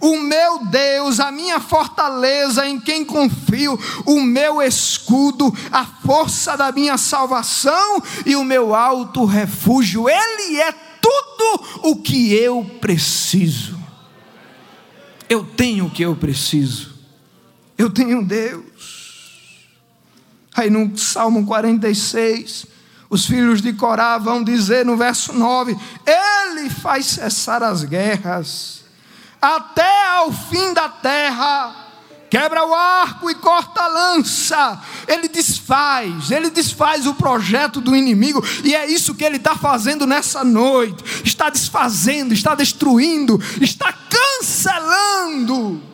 o 0.00 0.18
meu 0.18 0.66
Deus, 0.66 1.20
a 1.20 1.30
minha 1.30 1.60
fortaleza 1.60 2.66
em 2.66 2.80
quem 2.80 3.04
confio, 3.04 3.78
o 4.06 4.20
meu 4.20 4.62
escudo, 4.62 5.54
a 5.70 5.84
força 5.84 6.56
da 6.56 6.72
minha 6.72 6.96
salvação 6.96 8.02
e 8.24 8.34
o 8.34 8.44
meu 8.44 8.74
alto 8.74 9.24
refúgio. 9.24 10.08
Ele 10.08 10.60
é 10.60 10.72
tudo 10.72 11.88
o 11.90 11.96
que 11.96 12.34
eu 12.34 12.64
preciso. 12.80 13.78
Eu 15.28 15.44
tenho 15.44 15.86
o 15.86 15.90
que 15.90 16.02
eu 16.02 16.16
preciso. 16.16 16.92
Eu 17.76 17.90
tenho 17.90 18.24
Deus. 18.24 18.62
Aí 20.54 20.68
no 20.68 20.96
Salmo 20.96 21.46
46, 21.46 22.66
os 23.12 23.26
filhos 23.26 23.60
de 23.60 23.74
Corá 23.74 24.16
vão 24.16 24.42
dizer 24.42 24.86
no 24.86 24.96
verso 24.96 25.34
9: 25.34 25.76
Ele 26.06 26.70
faz 26.70 27.04
cessar 27.04 27.62
as 27.62 27.84
guerras 27.84 28.80
até 29.40 30.06
ao 30.16 30.32
fim 30.32 30.72
da 30.72 30.88
terra. 30.88 31.76
Quebra 32.30 32.64
o 32.64 32.72
arco 32.72 33.30
e 33.30 33.34
corta 33.34 33.82
a 33.82 33.86
lança. 33.86 34.80
Ele 35.06 35.28
desfaz, 35.28 36.30
ele 36.30 36.48
desfaz 36.48 37.06
o 37.06 37.12
projeto 37.12 37.82
do 37.82 37.94
inimigo, 37.94 38.42
e 38.64 38.74
é 38.74 38.86
isso 38.86 39.14
que 39.14 39.22
ele 39.22 39.36
está 39.36 39.54
fazendo 39.54 40.06
nessa 40.06 40.42
noite. 40.42 41.04
Está 41.22 41.50
desfazendo, 41.50 42.32
está 42.32 42.54
destruindo, 42.54 43.38
está 43.60 43.92
cancelando. 43.92 45.91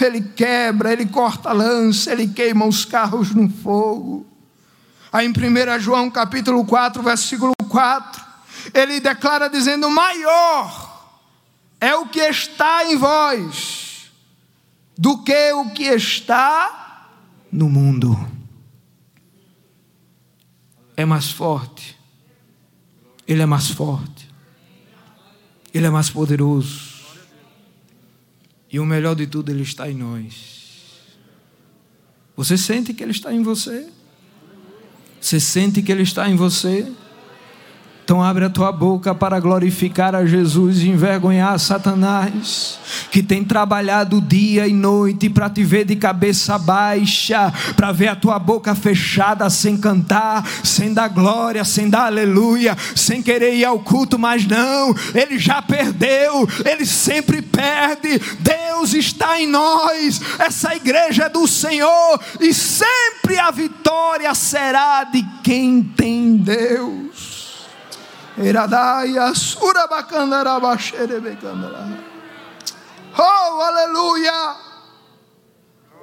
Ele 0.00 0.22
quebra, 0.22 0.92
ele 0.92 1.06
corta 1.06 1.50
a 1.50 1.52
lança, 1.52 2.10
ele 2.12 2.28
queima 2.28 2.66
os 2.66 2.84
carros 2.84 3.34
no 3.34 3.48
fogo. 3.48 4.26
Aí 5.12 5.26
em 5.26 5.30
1 5.30 5.80
João 5.80 6.10
capítulo 6.10 6.64
4, 6.64 7.02
versículo 7.02 7.52
4, 7.68 8.24
ele 8.72 9.00
declara 9.00 9.48
dizendo: 9.48 9.90
maior 9.90 10.90
é 11.80 11.94
o 11.94 12.06
que 12.06 12.20
está 12.20 12.84
em 12.84 12.96
vós 12.96 14.10
do 14.96 15.22
que 15.22 15.52
o 15.52 15.70
que 15.70 15.84
está 15.84 17.08
no 17.50 17.68
mundo. 17.68 18.16
É 20.96 21.04
mais 21.04 21.30
forte, 21.30 21.98
ele 23.26 23.40
é 23.40 23.46
mais 23.46 23.70
forte, 23.70 24.30
ele 25.72 25.86
é 25.86 25.90
mais 25.90 26.10
poderoso. 26.10 26.89
E 28.72 28.78
o 28.78 28.86
melhor 28.86 29.14
de 29.14 29.26
tudo, 29.26 29.50
ele 29.50 29.62
está 29.62 29.90
em 29.90 29.94
nós. 29.94 30.60
Você 32.36 32.56
sente 32.56 32.94
que 32.94 33.02
ele 33.02 33.12
está 33.12 33.32
em 33.32 33.42
você? 33.42 33.88
Você 35.20 35.38
sente 35.40 35.82
que 35.82 35.90
ele 35.92 36.02
está 36.02 36.28
em 36.28 36.36
você? 36.36 36.90
Então 38.10 38.20
abre 38.20 38.44
a 38.44 38.50
tua 38.50 38.72
boca 38.72 39.14
para 39.14 39.38
glorificar 39.38 40.16
a 40.16 40.26
Jesus 40.26 40.78
e 40.78 40.88
envergonhar 40.88 41.56
Satanás, 41.60 42.76
que 43.08 43.22
tem 43.22 43.44
trabalhado 43.44 44.20
dia 44.20 44.66
e 44.66 44.72
noite 44.72 45.30
para 45.30 45.48
te 45.48 45.62
ver 45.62 45.84
de 45.84 45.94
cabeça 45.94 46.58
baixa, 46.58 47.54
para 47.76 47.92
ver 47.92 48.08
a 48.08 48.16
tua 48.16 48.36
boca 48.36 48.74
fechada 48.74 49.48
sem 49.48 49.76
cantar, 49.76 50.44
sem 50.64 50.92
dar 50.92 51.06
glória, 51.06 51.64
sem 51.64 51.88
dar 51.88 52.06
aleluia, 52.06 52.76
sem 52.96 53.22
querer 53.22 53.54
ir 53.54 53.64
ao 53.64 53.78
culto, 53.78 54.18
mas 54.18 54.44
não, 54.44 54.92
ele 55.14 55.38
já 55.38 55.62
perdeu, 55.62 56.48
ele 56.68 56.84
sempre 56.84 57.40
perde. 57.40 58.20
Deus 58.40 58.92
está 58.92 59.40
em 59.40 59.46
nós. 59.46 60.20
Essa 60.36 60.74
igreja 60.74 61.26
é 61.26 61.28
do 61.28 61.46
Senhor 61.46 62.20
e 62.40 62.52
sempre 62.52 63.38
a 63.38 63.52
vitória 63.52 64.34
será 64.34 65.04
de 65.04 65.24
quem 65.44 65.80
tem 65.80 66.36
Deus. 66.36 67.29
Oh, 73.18 73.60
aleluia! 73.60 74.56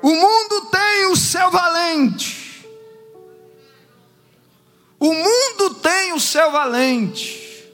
O 0.04 0.10
mundo 0.10 0.70
tem 0.72 1.06
o 1.12 1.16
seu 1.16 1.50
valente. 1.50 2.68
O 5.00 5.14
mundo 5.14 5.76
tem 5.82 6.14
o 6.14 6.20
seu 6.20 6.52
valente. 6.52 7.68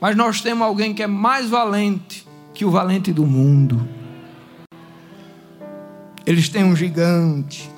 Mas 0.00 0.16
nós 0.16 0.40
temos 0.40 0.66
alguém 0.66 0.94
que 0.94 1.02
é 1.02 1.06
mais 1.06 1.48
valente 1.48 2.26
que 2.54 2.64
o 2.64 2.70
valente 2.70 3.12
do 3.12 3.24
mundo. 3.24 3.88
Eles 6.26 6.48
têm 6.48 6.64
um 6.64 6.74
gigante. 6.74 7.70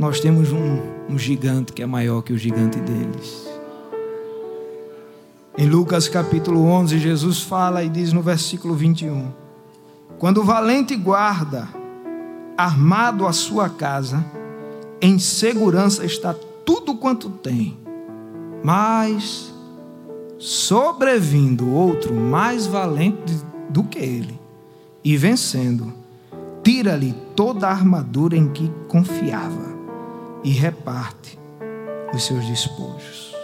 Nós 0.00 0.18
temos 0.18 0.50
um 0.50 1.00
um 1.10 1.18
gigante 1.18 1.74
que 1.74 1.82
é 1.82 1.86
maior 1.86 2.22
que 2.22 2.32
o 2.32 2.38
gigante 2.38 2.78
deles. 2.78 3.46
Em 5.58 5.68
Lucas 5.68 6.08
capítulo 6.08 6.62
11, 6.62 6.98
Jesus 6.98 7.42
fala 7.42 7.84
e 7.84 7.88
diz 7.90 8.10
no 8.10 8.22
versículo 8.22 8.74
21: 8.74 9.30
Quando 10.18 10.38
o 10.38 10.44
valente 10.44 10.96
guarda, 10.96 11.68
armado 12.56 13.26
a 13.26 13.32
sua 13.34 13.68
casa, 13.68 14.24
em 15.02 15.18
segurança 15.18 16.06
está 16.06 16.34
tudo 16.64 16.94
quanto 16.94 17.28
tem, 17.28 17.76
mas 18.64 19.52
sobrevindo 20.38 21.74
outro 21.74 22.14
mais 22.14 22.66
valente 22.66 23.36
do 23.68 23.84
que 23.84 23.98
ele, 23.98 24.40
e 25.04 25.14
vencendo, 25.16 25.92
tira-lhe 26.64 27.14
toda 27.36 27.66
a 27.66 27.70
armadura 27.70 28.34
em 28.34 28.48
que 28.48 28.72
confiava 28.88 29.69
e 30.42 30.50
reparte 30.50 31.38
os 32.14 32.24
seus 32.24 32.44
despojos. 32.46 33.34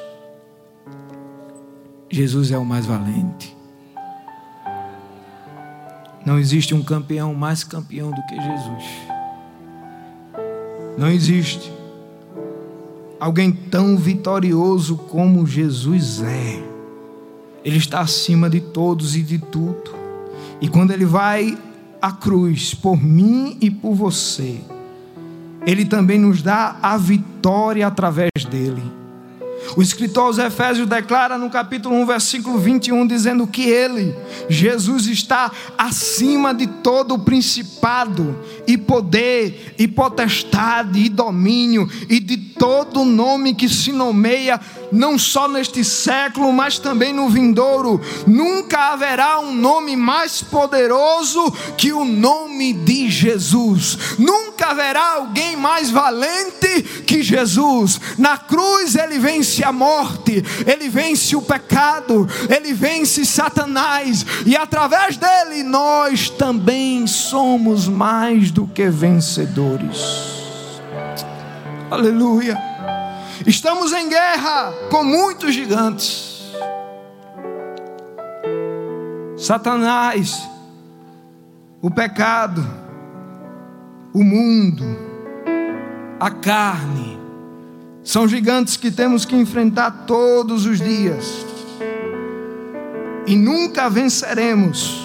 Jesus 2.10 2.50
é 2.50 2.58
o 2.58 2.64
mais 2.64 2.86
valente. 2.86 3.56
Não 6.24 6.38
existe 6.38 6.74
um 6.74 6.82
campeão 6.82 7.34
mais 7.34 7.62
campeão 7.62 8.10
do 8.10 8.22
que 8.26 8.34
Jesus. 8.34 8.84
Não 10.98 11.08
existe 11.08 11.72
alguém 13.20 13.52
tão 13.52 13.96
vitorioso 13.96 14.96
como 14.96 15.46
Jesus 15.46 16.22
é. 16.22 16.62
Ele 17.64 17.78
está 17.78 18.00
acima 18.00 18.48
de 18.48 18.60
todos 18.60 19.16
e 19.16 19.22
de 19.22 19.38
tudo. 19.38 19.94
E 20.60 20.68
quando 20.68 20.92
ele 20.92 21.04
vai 21.04 21.58
à 22.00 22.12
cruz 22.12 22.74
por 22.74 23.00
mim 23.00 23.56
e 23.60 23.70
por 23.70 23.94
você, 23.94 24.60
ele 25.66 25.84
também 25.84 26.18
nos 26.18 26.40
dá 26.42 26.76
a 26.80 26.96
vitória 26.96 27.86
através 27.86 28.30
dele. 28.48 28.82
O 29.76 29.82
escritor 29.82 30.24
aos 30.24 30.38
Efésios 30.38 30.86
declara 30.86 31.36
no 31.36 31.50
capítulo 31.50 31.96
1, 31.96 32.06
versículo 32.06 32.58
21, 32.58 33.06
dizendo 33.06 33.46
que 33.46 33.68
ele, 33.68 34.14
Jesus, 34.48 35.06
está 35.06 35.50
acima 35.76 36.54
de 36.54 36.66
todo 36.66 37.14
o 37.14 37.18
principado, 37.18 38.38
e 38.66 38.78
poder, 38.78 39.74
e 39.78 39.88
potestade, 39.88 41.00
e 41.00 41.08
domínio, 41.08 41.88
e 42.08 42.20
de 42.20 42.35
todo 42.58 43.04
nome 43.04 43.54
que 43.54 43.68
se 43.68 43.92
nomeia, 43.92 44.60
não 44.90 45.18
só 45.18 45.48
neste 45.48 45.84
século, 45.84 46.52
mas 46.52 46.78
também 46.78 47.12
no 47.12 47.28
vindouro. 47.28 48.00
Nunca 48.26 48.92
haverá 48.92 49.38
um 49.38 49.54
nome 49.54 49.96
mais 49.96 50.42
poderoso 50.42 51.50
que 51.76 51.92
o 51.92 52.04
nome 52.04 52.72
de 52.72 53.10
Jesus. 53.10 54.16
Nunca 54.18 54.66
haverá 54.66 55.14
alguém 55.14 55.56
mais 55.56 55.90
valente 55.90 56.82
que 57.06 57.22
Jesus. 57.22 58.00
Na 58.18 58.38
cruz 58.38 58.94
ele 58.94 59.18
vence 59.18 59.64
a 59.64 59.72
morte, 59.72 60.42
ele 60.66 60.88
vence 60.88 61.36
o 61.36 61.42
pecado, 61.42 62.28
ele 62.48 62.72
vence 62.72 63.24
Satanás, 63.24 64.24
e 64.44 64.56
através 64.56 65.16
dele 65.16 65.62
nós 65.62 66.30
também 66.30 67.06
somos 67.06 67.88
mais 67.88 68.50
do 68.50 68.66
que 68.66 68.88
vencedores. 68.88 70.35
Aleluia. 71.88 72.58
Estamos 73.46 73.92
em 73.92 74.08
guerra 74.08 74.72
com 74.90 75.04
muitos 75.04 75.54
gigantes. 75.54 76.52
Satanás, 79.36 80.48
o 81.80 81.88
pecado, 81.88 82.66
o 84.12 84.24
mundo, 84.24 84.84
a 86.18 86.28
carne, 86.28 87.16
são 88.02 88.26
gigantes 88.26 88.76
que 88.76 88.90
temos 88.90 89.24
que 89.24 89.36
enfrentar 89.36 90.06
todos 90.08 90.66
os 90.66 90.80
dias. 90.80 91.46
E 93.28 93.36
nunca 93.36 93.88
venceremos 93.88 95.02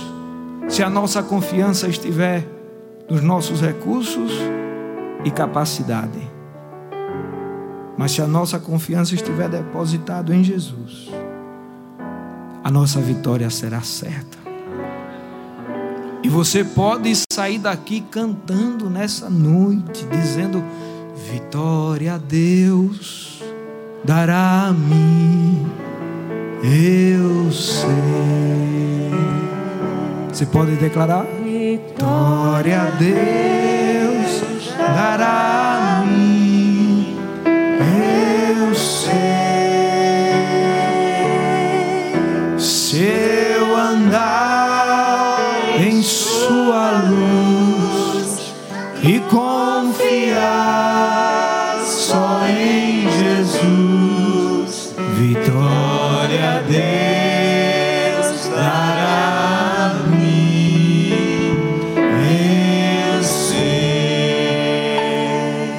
se 0.68 0.82
a 0.82 0.90
nossa 0.90 1.22
confiança 1.22 1.88
estiver 1.88 2.48
nos 3.08 3.22
nossos 3.22 3.62
recursos 3.62 4.32
e 5.24 5.30
capacidade 5.30 6.31
Mas 8.02 8.14
se 8.14 8.22
a 8.24 8.26
nossa 8.26 8.58
confiança 8.58 9.14
estiver 9.14 9.48
depositada 9.48 10.36
em 10.36 10.44
Jesus, 10.44 11.12
a 12.64 12.72
nossa 12.72 13.00
vitória 13.00 13.48
será 13.52 13.82
certa. 13.82 14.40
E 16.24 16.28
você 16.28 16.64
pode 16.64 17.14
sair 17.32 17.60
daqui 17.60 18.02
cantando 18.02 18.90
nessa 18.90 19.30
noite, 19.30 20.04
dizendo: 20.10 20.64
Vitória 21.32 22.16
a 22.16 22.18
Deus 22.18 23.44
dará 24.04 24.70
a 24.70 24.74
mim, 24.74 25.64
eu 26.64 27.52
sei. 27.52 27.92
Você 30.34 30.48
pode 30.48 30.72
declarar: 30.78 31.24
Vitória 31.44 32.82
a 32.82 32.86
Deus 32.98 34.42
dará 34.76 35.68
a 35.68 35.71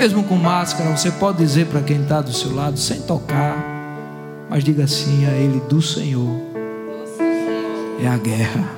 Mesmo 0.02 0.24
com 0.24 0.34
máscara, 0.34 0.90
você 0.90 1.12
pode 1.12 1.38
dizer 1.38 1.66
para 1.66 1.80
quem 1.80 2.02
está 2.02 2.20
do 2.20 2.32
seu 2.32 2.52
lado, 2.52 2.76
sem 2.76 3.02
tocar, 3.02 3.56
mas 4.50 4.64
diga 4.64 4.82
assim 4.82 5.24
a 5.26 5.30
Ele: 5.30 5.60
do 5.68 5.80
Senhor 5.80 6.40
é 8.02 8.08
a 8.08 8.16
guerra. 8.16 8.68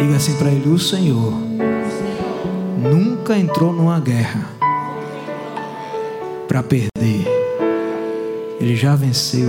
Diga 0.00 0.16
assim 0.16 0.36
para 0.36 0.50
Ele: 0.50 0.68
o 0.68 0.80
Senhor 0.80 1.32
nunca 2.76 3.38
entrou 3.38 3.72
numa 3.72 4.00
guerra 4.00 4.50
para 6.48 6.64
perder. 6.64 6.90
Ele 8.58 8.74
já 8.74 8.96
venceu 8.96 9.48